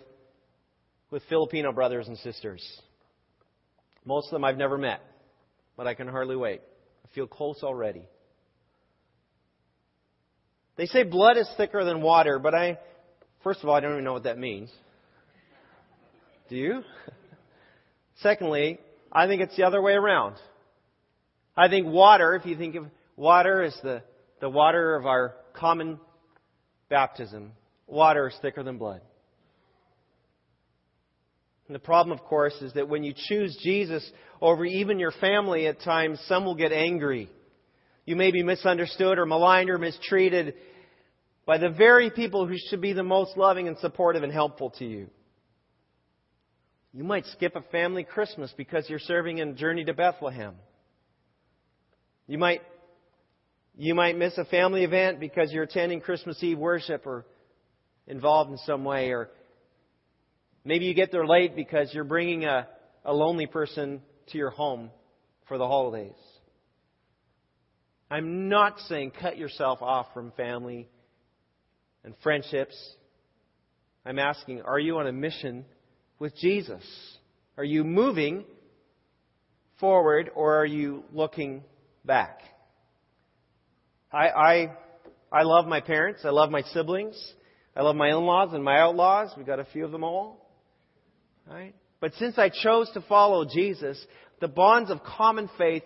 with 1.10 1.22
Filipino 1.28 1.72
brothers 1.72 2.08
and 2.08 2.18
sisters. 2.18 2.62
Most 4.04 4.26
of 4.26 4.32
them 4.32 4.44
I've 4.44 4.56
never 4.56 4.78
met, 4.78 5.00
but 5.76 5.86
I 5.86 5.94
can 5.94 6.08
hardly 6.08 6.36
wait. 6.36 6.62
I 7.04 7.14
feel 7.14 7.26
close 7.26 7.62
already. 7.62 8.08
They 10.76 10.86
say 10.86 11.02
blood 11.02 11.36
is 11.36 11.48
thicker 11.56 11.84
than 11.84 12.02
water, 12.02 12.38
but 12.38 12.54
I, 12.54 12.78
first 13.42 13.62
of 13.62 13.68
all, 13.68 13.74
I 13.74 13.80
don't 13.80 13.92
even 13.92 14.04
know 14.04 14.12
what 14.12 14.24
that 14.24 14.38
means. 14.38 14.70
Do 16.48 16.56
you? 16.56 16.82
Secondly, 18.22 18.78
I 19.10 19.26
think 19.26 19.42
it's 19.42 19.56
the 19.56 19.64
other 19.64 19.80
way 19.80 19.92
around. 19.92 20.36
I 21.56 21.68
think 21.68 21.86
water, 21.86 22.34
if 22.34 22.44
you 22.44 22.56
think 22.56 22.74
of 22.74 22.86
water 23.16 23.62
as 23.62 23.76
the, 23.82 24.02
the 24.40 24.50
water 24.50 24.94
of 24.96 25.06
our 25.06 25.34
common 25.54 25.98
baptism, 26.90 27.52
water 27.86 28.28
is 28.28 28.36
thicker 28.42 28.62
than 28.62 28.76
blood. 28.76 29.00
And 31.68 31.74
the 31.74 31.80
problem, 31.80 32.16
of 32.16 32.24
course, 32.24 32.54
is 32.60 32.74
that 32.74 32.88
when 32.88 33.02
you 33.02 33.12
choose 33.16 33.58
Jesus 33.62 34.08
over 34.40 34.64
even 34.64 34.98
your 34.98 35.10
family 35.10 35.66
at 35.66 35.80
times, 35.80 36.20
some 36.28 36.44
will 36.44 36.54
get 36.54 36.72
angry. 36.72 37.28
You 38.06 38.16
may 38.16 38.30
be 38.30 38.42
misunderstood 38.42 39.18
or 39.18 39.26
maligned 39.26 39.68
or 39.68 39.78
mistreated 39.78 40.54
by 41.44 41.58
the 41.58 41.68
very 41.68 42.10
people 42.10 42.46
who 42.46 42.56
should 42.70 42.80
be 42.80 42.92
the 42.92 43.02
most 43.02 43.36
loving 43.36 43.68
and 43.68 43.76
supportive 43.78 44.22
and 44.22 44.32
helpful 44.32 44.70
to 44.78 44.86
you. 44.86 45.08
You 46.94 47.04
might 47.04 47.26
skip 47.26 47.54
a 47.54 47.60
family 47.70 48.04
Christmas 48.04 48.52
because 48.56 48.88
you're 48.88 48.98
serving 48.98 49.38
in 49.38 49.56
Journey 49.56 49.84
to 49.84 49.92
Bethlehem. 49.92 50.54
You 52.26 52.38
might, 52.38 52.62
you 53.76 53.94
might 53.94 54.16
miss 54.16 54.38
a 54.38 54.46
family 54.46 54.84
event 54.84 55.20
because 55.20 55.52
you're 55.52 55.64
attending 55.64 56.00
Christmas 56.00 56.42
Eve 56.42 56.58
worship 56.58 57.06
or 57.06 57.26
involved 58.06 58.50
in 58.50 58.56
some 58.58 58.84
way, 58.84 59.10
or 59.10 59.28
Maybe 60.66 60.86
you 60.86 60.94
get 60.94 61.12
there 61.12 61.24
late 61.24 61.54
because 61.54 61.94
you're 61.94 62.02
bringing 62.02 62.44
a, 62.44 62.66
a 63.04 63.14
lonely 63.14 63.46
person 63.46 64.02
to 64.30 64.38
your 64.38 64.50
home 64.50 64.90
for 65.46 65.58
the 65.58 65.66
holidays. 65.66 66.10
I'm 68.10 68.48
not 68.48 68.78
saying 68.88 69.12
cut 69.20 69.36
yourself 69.36 69.82
off 69.82 70.06
from 70.14 70.30
family 70.32 70.88
and 72.04 72.14
friendships. 72.22 72.76
I'm 74.04 74.18
asking, 74.18 74.62
are 74.62 74.78
you 74.78 74.98
on 74.98 75.08
a 75.08 75.12
mission 75.12 75.64
with 76.18 76.36
Jesus? 76.36 76.84
Are 77.58 77.64
you 77.64 77.82
moving 77.82 78.44
forward 79.80 80.30
or 80.34 80.60
are 80.60 80.66
you 80.66 81.02
looking 81.12 81.64
back? 82.04 82.40
I, 84.12 84.28
I, 84.28 84.76
I 85.32 85.42
love 85.42 85.66
my 85.66 85.80
parents. 85.80 86.20
I 86.24 86.30
love 86.30 86.50
my 86.50 86.62
siblings. 86.62 87.16
I 87.74 87.82
love 87.82 87.96
my 87.96 88.08
in-laws 88.08 88.50
and 88.52 88.62
my 88.62 88.78
outlaws. 88.78 89.30
We've 89.36 89.46
got 89.46 89.58
a 89.58 89.66
few 89.72 89.84
of 89.84 89.90
them 89.90 90.04
all. 90.04 90.48
Right? 91.48 91.74
But 92.00 92.14
since 92.14 92.38
I 92.38 92.50
chose 92.50 92.88
to 92.94 93.00
follow 93.02 93.44
Jesus, 93.44 93.98
the 94.40 94.48
bonds 94.48 94.90
of 94.90 95.02
common 95.02 95.50
faith 95.58 95.82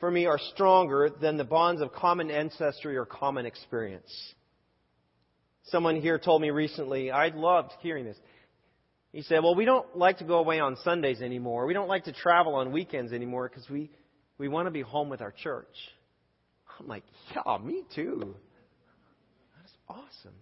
for 0.00 0.10
me 0.10 0.26
are 0.26 0.38
stronger 0.52 1.10
than 1.20 1.36
the 1.36 1.44
bonds 1.44 1.80
of 1.80 1.92
common 1.92 2.30
ancestry 2.30 2.96
or 2.96 3.06
common 3.06 3.46
experience. 3.46 4.10
Someone 5.64 6.00
here 6.00 6.18
told 6.18 6.42
me 6.42 6.50
recently, 6.50 7.10
I 7.10 7.28
loved 7.28 7.72
hearing 7.80 8.04
this. 8.04 8.16
He 9.12 9.22
said, 9.22 9.42
Well, 9.42 9.54
we 9.54 9.64
don't 9.64 9.96
like 9.96 10.18
to 10.18 10.24
go 10.24 10.36
away 10.36 10.60
on 10.60 10.76
Sundays 10.84 11.22
anymore. 11.22 11.66
We 11.66 11.74
don't 11.74 11.88
like 11.88 12.04
to 12.04 12.12
travel 12.12 12.54
on 12.56 12.70
weekends 12.70 13.12
anymore 13.12 13.48
because 13.48 13.68
we, 13.68 13.90
we 14.38 14.48
want 14.48 14.66
to 14.66 14.70
be 14.70 14.82
home 14.82 15.08
with 15.08 15.22
our 15.22 15.32
church. 15.32 15.74
I'm 16.78 16.86
like, 16.86 17.02
Yeah, 17.34 17.58
me 17.58 17.82
too. 17.94 18.36
That's 19.56 19.72
awesome. 19.88 20.34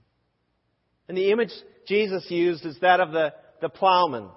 And 1.08 1.16
the 1.16 1.30
image 1.30 1.52
Jesus 1.86 2.26
used 2.28 2.66
is 2.66 2.76
that 2.80 3.00
of 3.00 3.12
the, 3.12 3.32
the 3.60 3.68
plowman. 3.68 4.28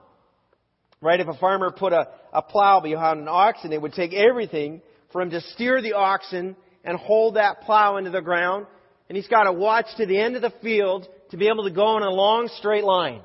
Right? 1.02 1.20
If 1.20 1.28
a 1.28 1.34
farmer 1.34 1.72
put 1.72 1.94
a, 1.94 2.08
a 2.32 2.42
plow 2.42 2.80
behind 2.80 3.20
an 3.20 3.28
ox 3.28 3.60
and 3.64 3.74
it 3.74 3.82
would 3.82 3.94
take 3.94 4.14
everything 4.14 4.82
for 5.12 5.22
him 5.22 5.30
to 5.32 5.42
steer 5.42 5.82
the 5.82 5.94
oxen 5.94 6.56
and 6.84 6.98
hold 6.98 7.36
that 7.36 7.62
plow 7.62 7.98
into 7.98 8.12
the 8.12 8.22
ground. 8.22 8.66
And 9.10 9.16
he's 9.16 9.28
got 9.28 9.44
to 9.44 9.54
watch 9.54 9.86
to 9.98 10.06
the 10.06 10.20
end 10.20 10.36
of 10.36 10.42
the 10.42 10.54
field 10.62 11.08
to 11.32 11.38
be 11.38 11.48
able 11.48 11.64
to 11.64 11.72
go 11.72 11.98
in 11.98 12.04
a 12.04 12.10
long 12.10 12.50
straight 12.58 12.84
line. 12.84 13.22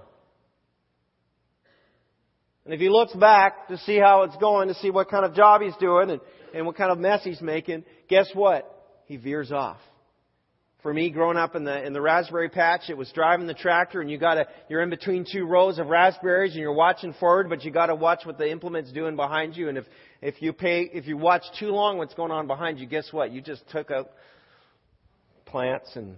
And 2.64 2.72
if 2.72 2.80
he 2.80 2.88
looks 2.88 3.12
back 3.14 3.68
to 3.68 3.78
see 3.78 3.98
how 3.98 4.22
it's 4.22 4.36
going, 4.36 4.68
to 4.68 4.74
see 4.74 4.90
what 4.90 5.10
kind 5.10 5.24
of 5.24 5.34
job 5.34 5.62
he's 5.62 5.76
doing 5.76 6.10
and, 6.10 6.20
and 6.54 6.66
what 6.66 6.76
kind 6.76 6.92
of 6.92 6.98
mess 6.98 7.24
he's 7.24 7.40
making, 7.40 7.84
guess 8.08 8.28
what? 8.34 8.68
He 9.06 9.16
veers 9.16 9.50
off. 9.50 9.78
For 10.82 10.92
me, 10.92 11.10
growing 11.10 11.36
up 11.36 11.54
in 11.54 11.62
the 11.62 11.86
in 11.86 11.92
the 11.92 12.00
raspberry 12.00 12.48
patch, 12.48 12.90
it 12.90 12.96
was 12.96 13.08
driving 13.12 13.46
the 13.46 13.54
tractor, 13.54 14.00
and 14.00 14.10
you 14.10 14.18
got 14.18 14.34
to 14.34 14.48
you're 14.68 14.82
in 14.82 14.90
between 14.90 15.24
two 15.30 15.46
rows 15.46 15.78
of 15.78 15.86
raspberries, 15.86 16.52
and 16.54 16.60
you're 16.60 16.72
watching 16.72 17.14
forward, 17.14 17.48
but 17.48 17.62
you 17.62 17.70
got 17.70 17.86
to 17.86 17.94
watch 17.94 18.26
what 18.26 18.36
the 18.36 18.50
implement's 18.50 18.90
doing 18.90 19.14
behind 19.14 19.56
you. 19.56 19.68
And 19.68 19.78
if 19.78 19.84
if 20.20 20.42
you 20.42 20.52
pay 20.52 20.90
if 20.92 21.06
you 21.06 21.16
watch 21.16 21.44
too 21.60 21.68
long 21.68 21.98
what's 21.98 22.14
going 22.14 22.32
on 22.32 22.48
behind 22.48 22.80
you, 22.80 22.86
guess 22.86 23.12
what? 23.12 23.30
You 23.30 23.40
just 23.40 23.62
took 23.70 23.92
out 23.92 24.10
plants 25.46 25.94
and 25.94 26.16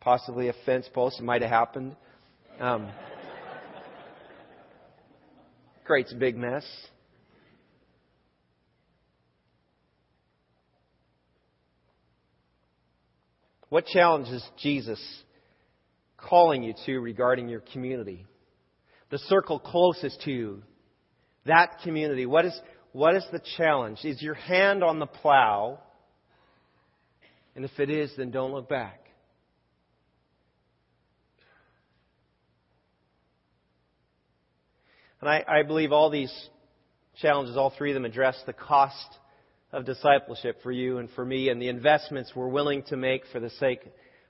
possibly 0.00 0.48
a 0.48 0.54
fence 0.64 0.88
post. 0.94 1.18
It 1.18 1.24
might 1.24 1.42
have 1.42 1.50
happened. 1.50 1.96
Um, 2.60 2.88
creates 5.84 6.12
a 6.12 6.16
big 6.16 6.36
mess. 6.36 6.64
What 13.68 13.86
challenge 13.86 14.28
is 14.28 14.42
Jesus 14.58 15.00
calling 16.16 16.62
you 16.62 16.74
to 16.86 16.98
regarding 17.00 17.48
your 17.48 17.60
community? 17.72 18.26
The 19.10 19.18
circle 19.18 19.58
closest 19.58 20.22
to 20.22 20.30
you, 20.30 20.62
that 21.46 21.80
community. 21.82 22.26
What 22.26 22.44
is, 22.44 22.60
what 22.92 23.14
is 23.14 23.24
the 23.30 23.40
challenge? 23.56 23.98
Is 24.04 24.22
your 24.22 24.34
hand 24.34 24.82
on 24.82 24.98
the 24.98 25.06
plow? 25.06 25.80
And 27.54 27.64
if 27.64 27.78
it 27.78 27.90
is, 27.90 28.12
then 28.16 28.30
don't 28.30 28.52
look 28.52 28.68
back. 28.68 29.00
And 35.20 35.28
I, 35.28 35.44
I 35.46 35.62
believe 35.64 35.92
all 35.92 36.10
these 36.10 36.32
challenges, 37.20 37.56
all 37.56 37.72
three 37.76 37.90
of 37.90 37.94
them 37.94 38.04
address 38.04 38.40
the 38.46 38.52
cost 38.52 39.18
of 39.72 39.84
discipleship 39.84 40.62
for 40.62 40.72
you 40.72 40.98
and 40.98 41.10
for 41.10 41.24
me 41.24 41.48
and 41.48 41.60
the 41.60 41.68
investments 41.68 42.32
we're 42.34 42.48
willing 42.48 42.82
to 42.84 42.96
make 42.96 43.22
for 43.32 43.40
the 43.40 43.50
sake 43.50 43.80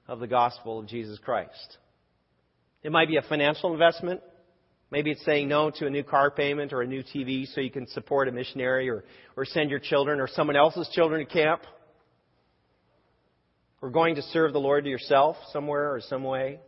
of 0.08 0.20
the 0.20 0.26
gospel 0.26 0.78
of 0.78 0.86
Jesus 0.86 1.18
Christ. 1.18 1.78
It 2.82 2.90
might 2.90 3.08
be 3.08 3.16
a 3.16 3.22
financial 3.22 3.72
investment. 3.72 4.20
Maybe 4.90 5.10
it's 5.10 5.24
saying 5.24 5.48
no 5.48 5.70
to 5.70 5.86
a 5.86 5.90
new 5.90 6.02
car 6.02 6.30
payment 6.30 6.72
or 6.72 6.82
a 6.82 6.86
new 6.86 7.02
TV 7.02 7.46
so 7.52 7.60
you 7.60 7.70
can 7.70 7.86
support 7.88 8.26
a 8.28 8.32
missionary 8.32 8.88
or, 8.88 9.04
or 9.36 9.44
send 9.44 9.70
your 9.70 9.80
children 9.80 10.18
or 10.18 10.28
someone 10.28 10.56
else's 10.56 10.88
children 10.92 11.24
to 11.24 11.30
camp. 11.30 11.62
Or 13.80 13.90
going 13.90 14.16
to 14.16 14.22
serve 14.22 14.52
the 14.52 14.58
Lord 14.58 14.84
to 14.84 14.90
yourself 14.90 15.36
somewhere 15.52 15.92
or 15.94 16.00
some 16.00 16.24
way. 16.24 16.58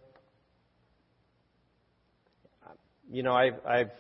You 3.11 3.25
know, 3.25 3.35
I've, 3.35 3.55
I've 3.67 3.91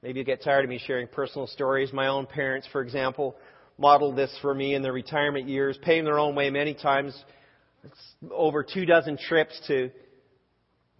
Maybe 0.00 0.20
you 0.20 0.24
get 0.24 0.44
tired 0.44 0.64
of 0.64 0.70
me 0.70 0.78
sharing 0.78 1.08
personal 1.08 1.48
stories. 1.48 1.92
My 1.92 2.06
own 2.06 2.26
parents, 2.26 2.68
for 2.70 2.82
example, 2.82 3.34
modeled 3.78 4.14
this 4.14 4.32
for 4.40 4.54
me 4.54 4.76
in 4.76 4.82
their 4.82 4.92
retirement 4.92 5.48
years, 5.48 5.76
paying 5.82 6.04
their 6.04 6.20
own 6.20 6.36
way 6.36 6.50
many 6.50 6.72
times. 6.72 7.20
Over 8.30 8.62
two 8.62 8.86
dozen 8.86 9.18
trips 9.18 9.60
to 9.66 9.90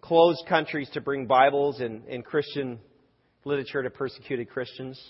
closed 0.00 0.42
countries 0.48 0.90
to 0.94 1.00
bring 1.00 1.26
Bibles 1.26 1.80
and, 1.80 2.04
and 2.06 2.24
Christian 2.24 2.80
literature 3.44 3.84
to 3.84 3.90
persecuted 3.90 4.50
Christians. 4.50 5.00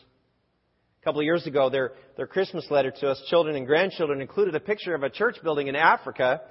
A 1.01 1.05
couple 1.05 1.21
of 1.21 1.25
years 1.25 1.47
ago, 1.47 1.71
their, 1.71 1.93
their 2.19 2.27
Christmas 2.27 2.67
letter 2.71 2.91
to 2.91 3.09
us, 3.09 3.23
children 3.31 3.57
and 3.57 3.67
grandchildren, 3.67 4.21
included 4.21 4.55
a 4.55 4.61
picture 4.61 4.95
of 4.95 5.03
a 5.03 5.09
church 5.09 5.37
building 5.43 5.69
in 5.69 5.77
Africa 5.77 6.43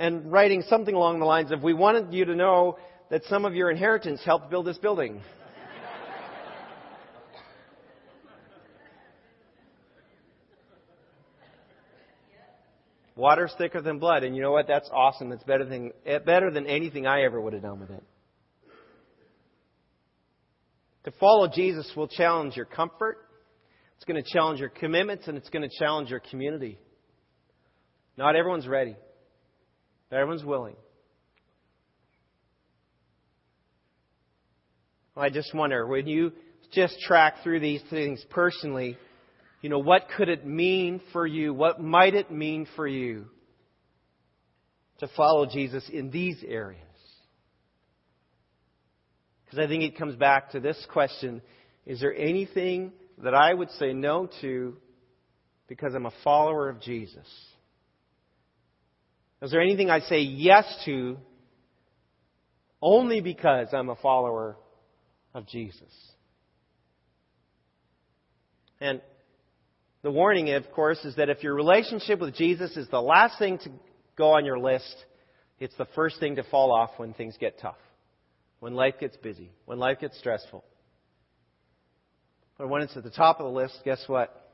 and 0.00 0.32
writing 0.32 0.62
something 0.62 0.96
along 0.96 1.20
the 1.20 1.26
lines 1.26 1.52
of, 1.52 1.62
We 1.62 1.74
wanted 1.74 2.12
you 2.12 2.24
to 2.24 2.34
know 2.34 2.76
that 3.10 3.22
some 3.24 3.44
of 3.44 3.54
your 3.54 3.70
inheritance 3.70 4.20
helped 4.24 4.50
build 4.50 4.66
this 4.66 4.78
building. 4.78 5.20
Water's 13.22 13.54
thicker 13.56 13.80
than 13.80 14.00
blood, 14.00 14.24
and 14.24 14.34
you 14.34 14.42
know 14.42 14.50
what? 14.50 14.66
That's 14.66 14.90
awesome. 14.92 15.30
That's 15.30 15.44
better 15.44 15.64
than 15.64 15.92
eh, 16.04 16.18
better 16.18 16.50
than 16.50 16.66
anything 16.66 17.06
I 17.06 17.22
ever 17.22 17.40
would 17.40 17.52
have 17.52 17.62
done 17.62 17.78
with 17.78 17.90
it. 17.90 18.02
To 21.04 21.12
follow 21.20 21.46
Jesus 21.46 21.88
will 21.96 22.08
challenge 22.08 22.56
your 22.56 22.64
comfort, 22.66 23.18
it's 23.94 24.04
going 24.04 24.20
to 24.20 24.28
challenge 24.28 24.58
your 24.58 24.70
commitments, 24.70 25.28
and 25.28 25.36
it's 25.36 25.48
going 25.50 25.62
to 25.62 25.70
challenge 25.78 26.10
your 26.10 26.18
community. 26.18 26.80
Not 28.16 28.34
everyone's 28.34 28.66
ready, 28.66 28.96
not 30.10 30.18
everyone's 30.18 30.44
willing. 30.44 30.74
I 35.16 35.30
just 35.30 35.54
wonder 35.54 35.86
when 35.86 36.08
you 36.08 36.32
just 36.72 36.98
track 37.06 37.44
through 37.44 37.60
these 37.60 37.82
things 37.88 38.24
personally, 38.30 38.98
you 39.62 39.68
know, 39.68 39.78
what 39.78 40.08
could 40.16 40.28
it 40.28 40.44
mean 40.44 41.00
for 41.12 41.24
you? 41.24 41.54
What 41.54 41.80
might 41.80 42.14
it 42.14 42.30
mean 42.32 42.66
for 42.74 42.86
you 42.86 43.26
to 44.98 45.08
follow 45.16 45.46
Jesus 45.46 45.88
in 45.88 46.10
these 46.10 46.42
areas? 46.46 46.80
Because 49.44 49.60
I 49.60 49.68
think 49.68 49.84
it 49.84 49.96
comes 49.96 50.16
back 50.16 50.50
to 50.50 50.60
this 50.60 50.84
question 50.92 51.40
Is 51.86 52.00
there 52.00 52.14
anything 52.14 52.92
that 53.22 53.34
I 53.34 53.54
would 53.54 53.70
say 53.72 53.92
no 53.92 54.28
to 54.40 54.76
because 55.68 55.94
I'm 55.94 56.06
a 56.06 56.12
follower 56.24 56.68
of 56.68 56.80
Jesus? 56.80 57.26
Is 59.42 59.50
there 59.52 59.60
anything 59.60 59.90
I 59.90 60.00
say 60.00 60.20
yes 60.20 60.64
to 60.86 61.18
only 62.80 63.20
because 63.20 63.68
I'm 63.72 63.90
a 63.90 63.96
follower 63.96 64.56
of 65.34 65.46
Jesus? 65.46 65.92
And 68.80 69.00
the 70.02 70.10
warning, 70.10 70.50
of 70.50 70.70
course, 70.72 71.04
is 71.04 71.16
that 71.16 71.28
if 71.28 71.42
your 71.42 71.54
relationship 71.54 72.20
with 72.20 72.34
Jesus 72.34 72.76
is 72.76 72.88
the 72.88 73.00
last 73.00 73.38
thing 73.38 73.58
to 73.58 73.70
go 74.16 74.32
on 74.32 74.44
your 74.44 74.58
list, 74.58 74.96
it's 75.60 75.76
the 75.76 75.86
first 75.94 76.18
thing 76.20 76.36
to 76.36 76.42
fall 76.44 76.72
off 76.72 76.90
when 76.96 77.14
things 77.14 77.36
get 77.38 77.58
tough 77.60 77.76
when 78.62 78.74
life 78.74 78.94
gets 79.00 79.16
busy, 79.16 79.50
when 79.64 79.80
life 79.80 79.98
gets 79.98 80.16
stressful. 80.20 80.62
But 82.56 82.68
when 82.68 82.82
it's 82.82 82.96
at 82.96 83.02
the 83.02 83.10
top 83.10 83.40
of 83.40 83.46
the 83.46 83.50
list, 83.50 83.76
guess 83.84 84.04
what? 84.06 84.52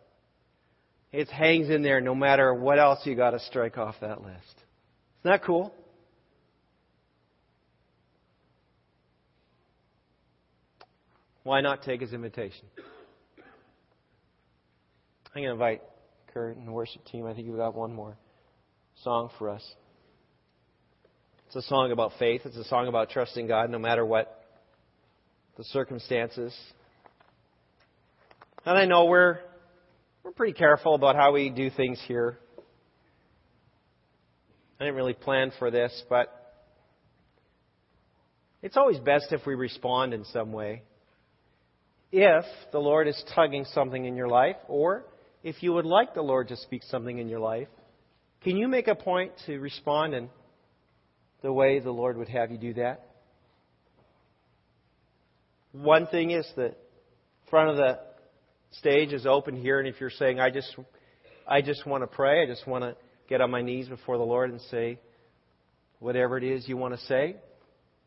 It 1.13 1.29
hangs 1.29 1.69
in 1.69 1.83
there 1.83 2.01
no 2.01 2.15
matter 2.15 2.55
what 2.55 2.79
else 2.79 3.01
you 3.05 3.15
got 3.15 3.33
to 3.33 3.39
strike 3.39 3.77
off 3.77 3.97
that 4.01 4.23
list. 4.23 4.55
Isn't 5.21 5.25
that 5.25 5.45
cool? 5.45 5.75
Why 11.43 11.61
not 11.61 11.83
take 11.83 12.01
his 12.01 12.15
invitation? 12.15 12.65
I'm 15.39 15.45
going 15.45 15.57
to 15.57 15.65
invite 15.65 15.83
Kurt 16.35 16.57
and 16.57 16.67
the 16.67 16.73
worship 16.73 17.05
team. 17.05 17.25
I 17.25 17.33
think 17.33 17.47
you've 17.47 17.59
got 17.59 17.73
one 17.73 17.95
more 17.95 18.17
song 19.05 19.31
for 19.39 19.51
us. 19.51 19.65
It's 21.47 21.55
a 21.55 21.63
song 21.63 21.93
about 21.93 22.11
faith. 22.19 22.41
It's 22.45 22.57
a 22.57 22.65
song 22.65 22.89
about 22.89 23.11
trusting 23.11 23.47
God 23.47 23.71
no 23.71 23.79
matter 23.79 24.05
what 24.05 24.45
the 25.57 25.63
circumstances. 25.63 26.53
And 28.67 28.77
I 28.77 28.85
know 28.87 29.05
we're 29.05 29.39
we're 30.25 30.33
pretty 30.33 30.55
careful 30.55 30.97
about 30.97 31.15
how 31.15 31.33
we 31.33 31.51
do 31.51 31.71
things 31.71 32.03
here. 32.09 32.37
I 34.81 34.87
didn't 34.87 34.97
really 34.97 35.15
plan 35.15 35.53
for 35.61 35.71
this, 35.71 36.03
but 36.11 36.35
it's 38.61 38.77
always 38.77 38.99
best 38.99 39.27
if 39.31 39.47
we 39.47 39.55
respond 39.55 40.15
in 40.15 40.25
some 40.25 40.51
way. 40.51 40.83
If 42.11 42.45
the 42.73 42.81
Lord 42.81 43.07
is 43.07 43.23
tugging 43.37 43.67
something 43.67 44.05
in 44.05 44.17
your 44.17 44.29
life, 44.29 44.57
or 44.67 45.05
if 45.43 45.63
you 45.63 45.73
would 45.73 45.87
like 45.87 46.15
the 46.15 46.23
Lord 46.23 46.49
to 46.49 46.57
speak 46.57 46.83
something 46.85 47.19
in 47.19 47.29
your 47.29 47.41
life, 47.41 47.69
can 48.43 48.57
you 48.57 48.69
make 48.69 48.89
a 48.89 48.95
point 48.95 49.33
to 49.47 49.59
respond 49.59 50.15
in 50.15 50.29
the 51.43 51.53
way 51.53 51.79
the 51.79 51.91
Lord 51.91 52.17
would 52.17 52.29
have 52.29 52.51
you 52.51 52.59
do 52.59 52.75
that. 52.75 53.07
One 55.73 56.07
thing 56.07 56.31
is 56.31 56.47
the 56.57 56.75
front 57.51 57.71
of 57.71 57.77
the 57.77 57.99
stage 58.73 59.13
is 59.13 59.27
open 59.27 59.57
here, 59.57 59.79
and 59.79 59.89
if 59.89 60.01
you're 60.01 60.11
saying, 60.11 60.41
I 60.41 60.51
just, 60.51 60.75
I 61.47 61.63
just 61.63 61.87
want 61.87 62.03
to 62.03 62.07
pray, 62.07 62.43
I 62.43 62.47
just 62.47 62.67
want 62.67 62.85
to 62.85 62.97
get 63.29 63.41
on 63.41 63.51
my 63.51 63.63
knees 63.63 63.89
before 63.89 64.17
the 64.17 64.25
Lord 64.25 64.51
and 64.51 64.61
say 64.63 64.99
whatever 66.01 66.39
it 66.39 66.45
is 66.45 66.69
you 66.69 66.77
want 66.77 66.95
to 66.95 67.01
say, 67.07 67.37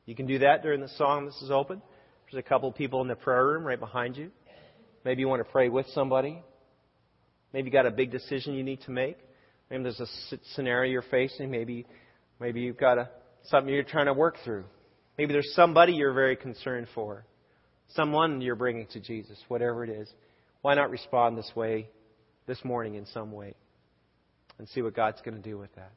you 0.06 0.16
can 0.16 0.26
do 0.26 0.40
that 0.40 0.64
during 0.64 0.82
the 0.82 0.90
song. 0.98 1.26
This 1.26 1.42
is 1.42 1.52
open. 1.52 1.82
There's 2.30 2.44
a 2.44 2.48
couple 2.48 2.72
people 2.72 3.02
in 3.02 3.08
the 3.08 3.16
prayer 3.16 3.46
room 3.46 3.64
right 3.64 3.80
behind 3.80 4.18
you. 4.18 4.32
Maybe 5.06 5.22
you 5.22 5.28
want 5.28 5.46
to 5.46 5.52
pray 5.52 5.70
with 5.70 5.86
somebody. 5.94 6.42
Maybe 7.54 7.68
you 7.68 7.72
got 7.72 7.86
a 7.86 7.92
big 7.92 8.12
decision 8.12 8.54
you 8.54 8.64
need 8.64 8.82
to 8.82 8.92
make. 8.92 9.18
Maybe 9.70 9.84
there's 9.84 10.00
a 10.00 10.38
scenario 10.54 10.92
you're 10.92 11.02
facing. 11.04 11.50
Maybe, 11.52 11.86
maybe 12.40 12.62
you've 12.62 12.78
got 12.78 12.98
a 12.98 13.10
something 13.46 13.74
you're 13.74 13.84
trying 13.84 14.06
to 14.06 14.14
work 14.14 14.36
through. 14.44 14.66
Maybe 15.18 15.34
there's 15.34 15.54
somebody 15.56 15.94
you're 15.94 16.14
very 16.14 16.36
concerned 16.36 16.88
for, 16.94 17.26
someone 17.90 18.42
you're 18.42 18.56
bringing 18.56 18.88
to 18.88 19.00
Jesus, 19.00 19.38
whatever 19.48 19.84
it 19.84 19.90
is. 19.90 20.10
Why 20.62 20.76
not 20.76 20.90
respond 20.90 21.38
this 21.38 21.52
way 21.56 21.90
this 22.48 22.64
morning 22.64 22.96
in 22.96 23.06
some 23.08 23.32
way 23.32 23.56
and 24.58 24.68
see 24.70 24.82
what 24.82 24.96
God's 24.96 25.22
going 25.22 25.36
to 25.36 25.42
do 25.42 25.58
with 25.58 25.74
that? 25.76 25.92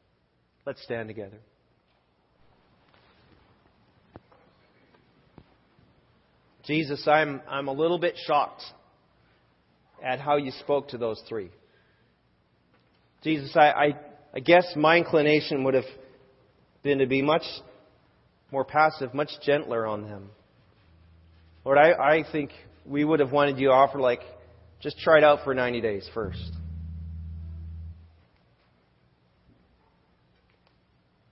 Let's 0.67 0.83
stand 0.83 1.09
together. 1.09 1.39
Jesus, 6.65 7.07
I'm, 7.07 7.43
I'm 7.47 7.69
a 7.69 7.73
little 7.73 7.99
bit 7.99 8.15
shocked 8.27 8.63
at 10.05 10.21
how 10.21 10.37
you 10.37 10.53
spoke 10.61 10.89
to 10.89 10.99
those 10.99 11.21
three. 11.29 11.51
Jesus, 13.23 13.57
I, 13.57 13.71
I, 13.71 13.95
I 14.35 14.41
guess 14.41 14.67
my 14.77 14.99
inclination 14.99 15.65
would 15.65 15.75
have 15.75 15.85
been 16.83 16.99
to 16.99 17.07
be 17.07 17.23
much 17.23 17.43
more 18.53 18.65
passive, 18.65 19.15
much 19.15 19.31
gentler 19.43 19.87
on 19.87 20.03
them. 20.03 20.29
Lord, 21.65 21.79
I, 21.79 21.93
I 21.93 22.25
think 22.31 22.51
we 22.85 23.03
would 23.03 23.21
have 23.21 23.33
wanted 23.33 23.59
you 23.59 23.69
to 23.69 23.73
offer, 23.73 23.99
like, 23.99 24.21
just 24.83 24.99
try 24.99 25.17
it 25.17 25.25
out 25.25 25.39
for 25.43 25.55
90 25.55 25.81
days 25.81 26.09
first. 26.13 26.53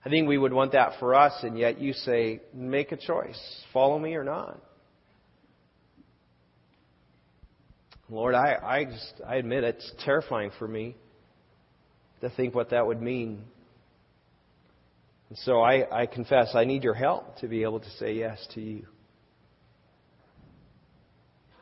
I 0.03 0.09
think 0.09 0.27
we 0.27 0.37
would 0.37 0.51
want 0.51 0.71
that 0.71 0.93
for 0.99 1.13
us, 1.13 1.33
and 1.43 1.57
yet 1.57 1.79
you 1.79 1.93
say, 1.93 2.41
make 2.53 2.91
a 2.91 2.97
choice. 2.97 3.39
Follow 3.71 3.99
me 3.99 4.15
or 4.15 4.23
not. 4.23 4.59
Lord, 8.13 8.35
I, 8.35 8.57
I 8.63 8.85
just, 8.85 9.21
I 9.27 9.35
admit 9.35 9.63
it's 9.63 9.91
terrifying 10.05 10.51
for 10.59 10.67
me 10.67 10.95
to 12.21 12.29
think 12.29 12.55
what 12.55 12.69
that 12.69 12.85
would 12.85 13.01
mean 13.01 13.43
and 15.33 15.39
so 15.39 15.61
I, 15.61 16.03
I 16.03 16.05
confess 16.05 16.51
I 16.53 16.63
need 16.63 16.83
your 16.83 16.93
help 16.93 17.37
to 17.39 17.47
be 17.47 17.63
able 17.63 17.79
to 17.79 17.89
say 17.97 18.13
yes 18.13 18.37
to 18.53 18.61
you. 18.61 18.85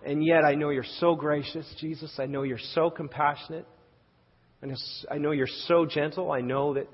And 0.06 0.22
yet 0.26 0.44
I 0.44 0.56
know 0.56 0.72
you're 0.72 0.84
so 1.00 1.16
gracious, 1.16 1.66
Jesus. 1.80 2.14
I 2.20 2.26
know 2.26 2.44
you're 2.44 2.58
so 2.74 2.90
compassionate. 2.90 3.66
And 4.62 4.76
I 5.10 5.20
know 5.20 5.32
you're 5.32 5.48
so 5.48 5.86
gentle. 5.86 6.34
I 6.34 6.42
know 6.42 6.74
that 6.74 6.90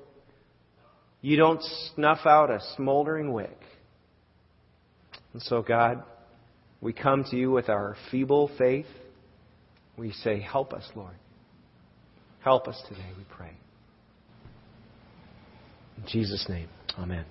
you 1.20 1.36
don't 1.36 1.60
snuff 1.96 2.20
out 2.26 2.48
a 2.48 2.60
smoldering 2.76 3.32
wick. 3.32 3.58
And 5.32 5.42
so, 5.42 5.62
God, 5.62 6.04
we 6.80 6.92
come 6.92 7.24
to 7.32 7.36
you 7.36 7.50
with 7.50 7.68
our 7.68 7.96
feeble 8.12 8.52
faith. 8.56 8.86
We 9.98 10.12
say, 10.12 10.40
Help 10.40 10.72
us, 10.72 10.88
Lord. 10.94 11.14
Help 12.40 12.68
us 12.68 12.80
today, 12.88 13.10
we 13.16 13.24
pray. 13.28 13.50
In 15.96 16.04
Jesus' 16.06 16.46
name, 16.48 16.68
amen. 16.96 17.24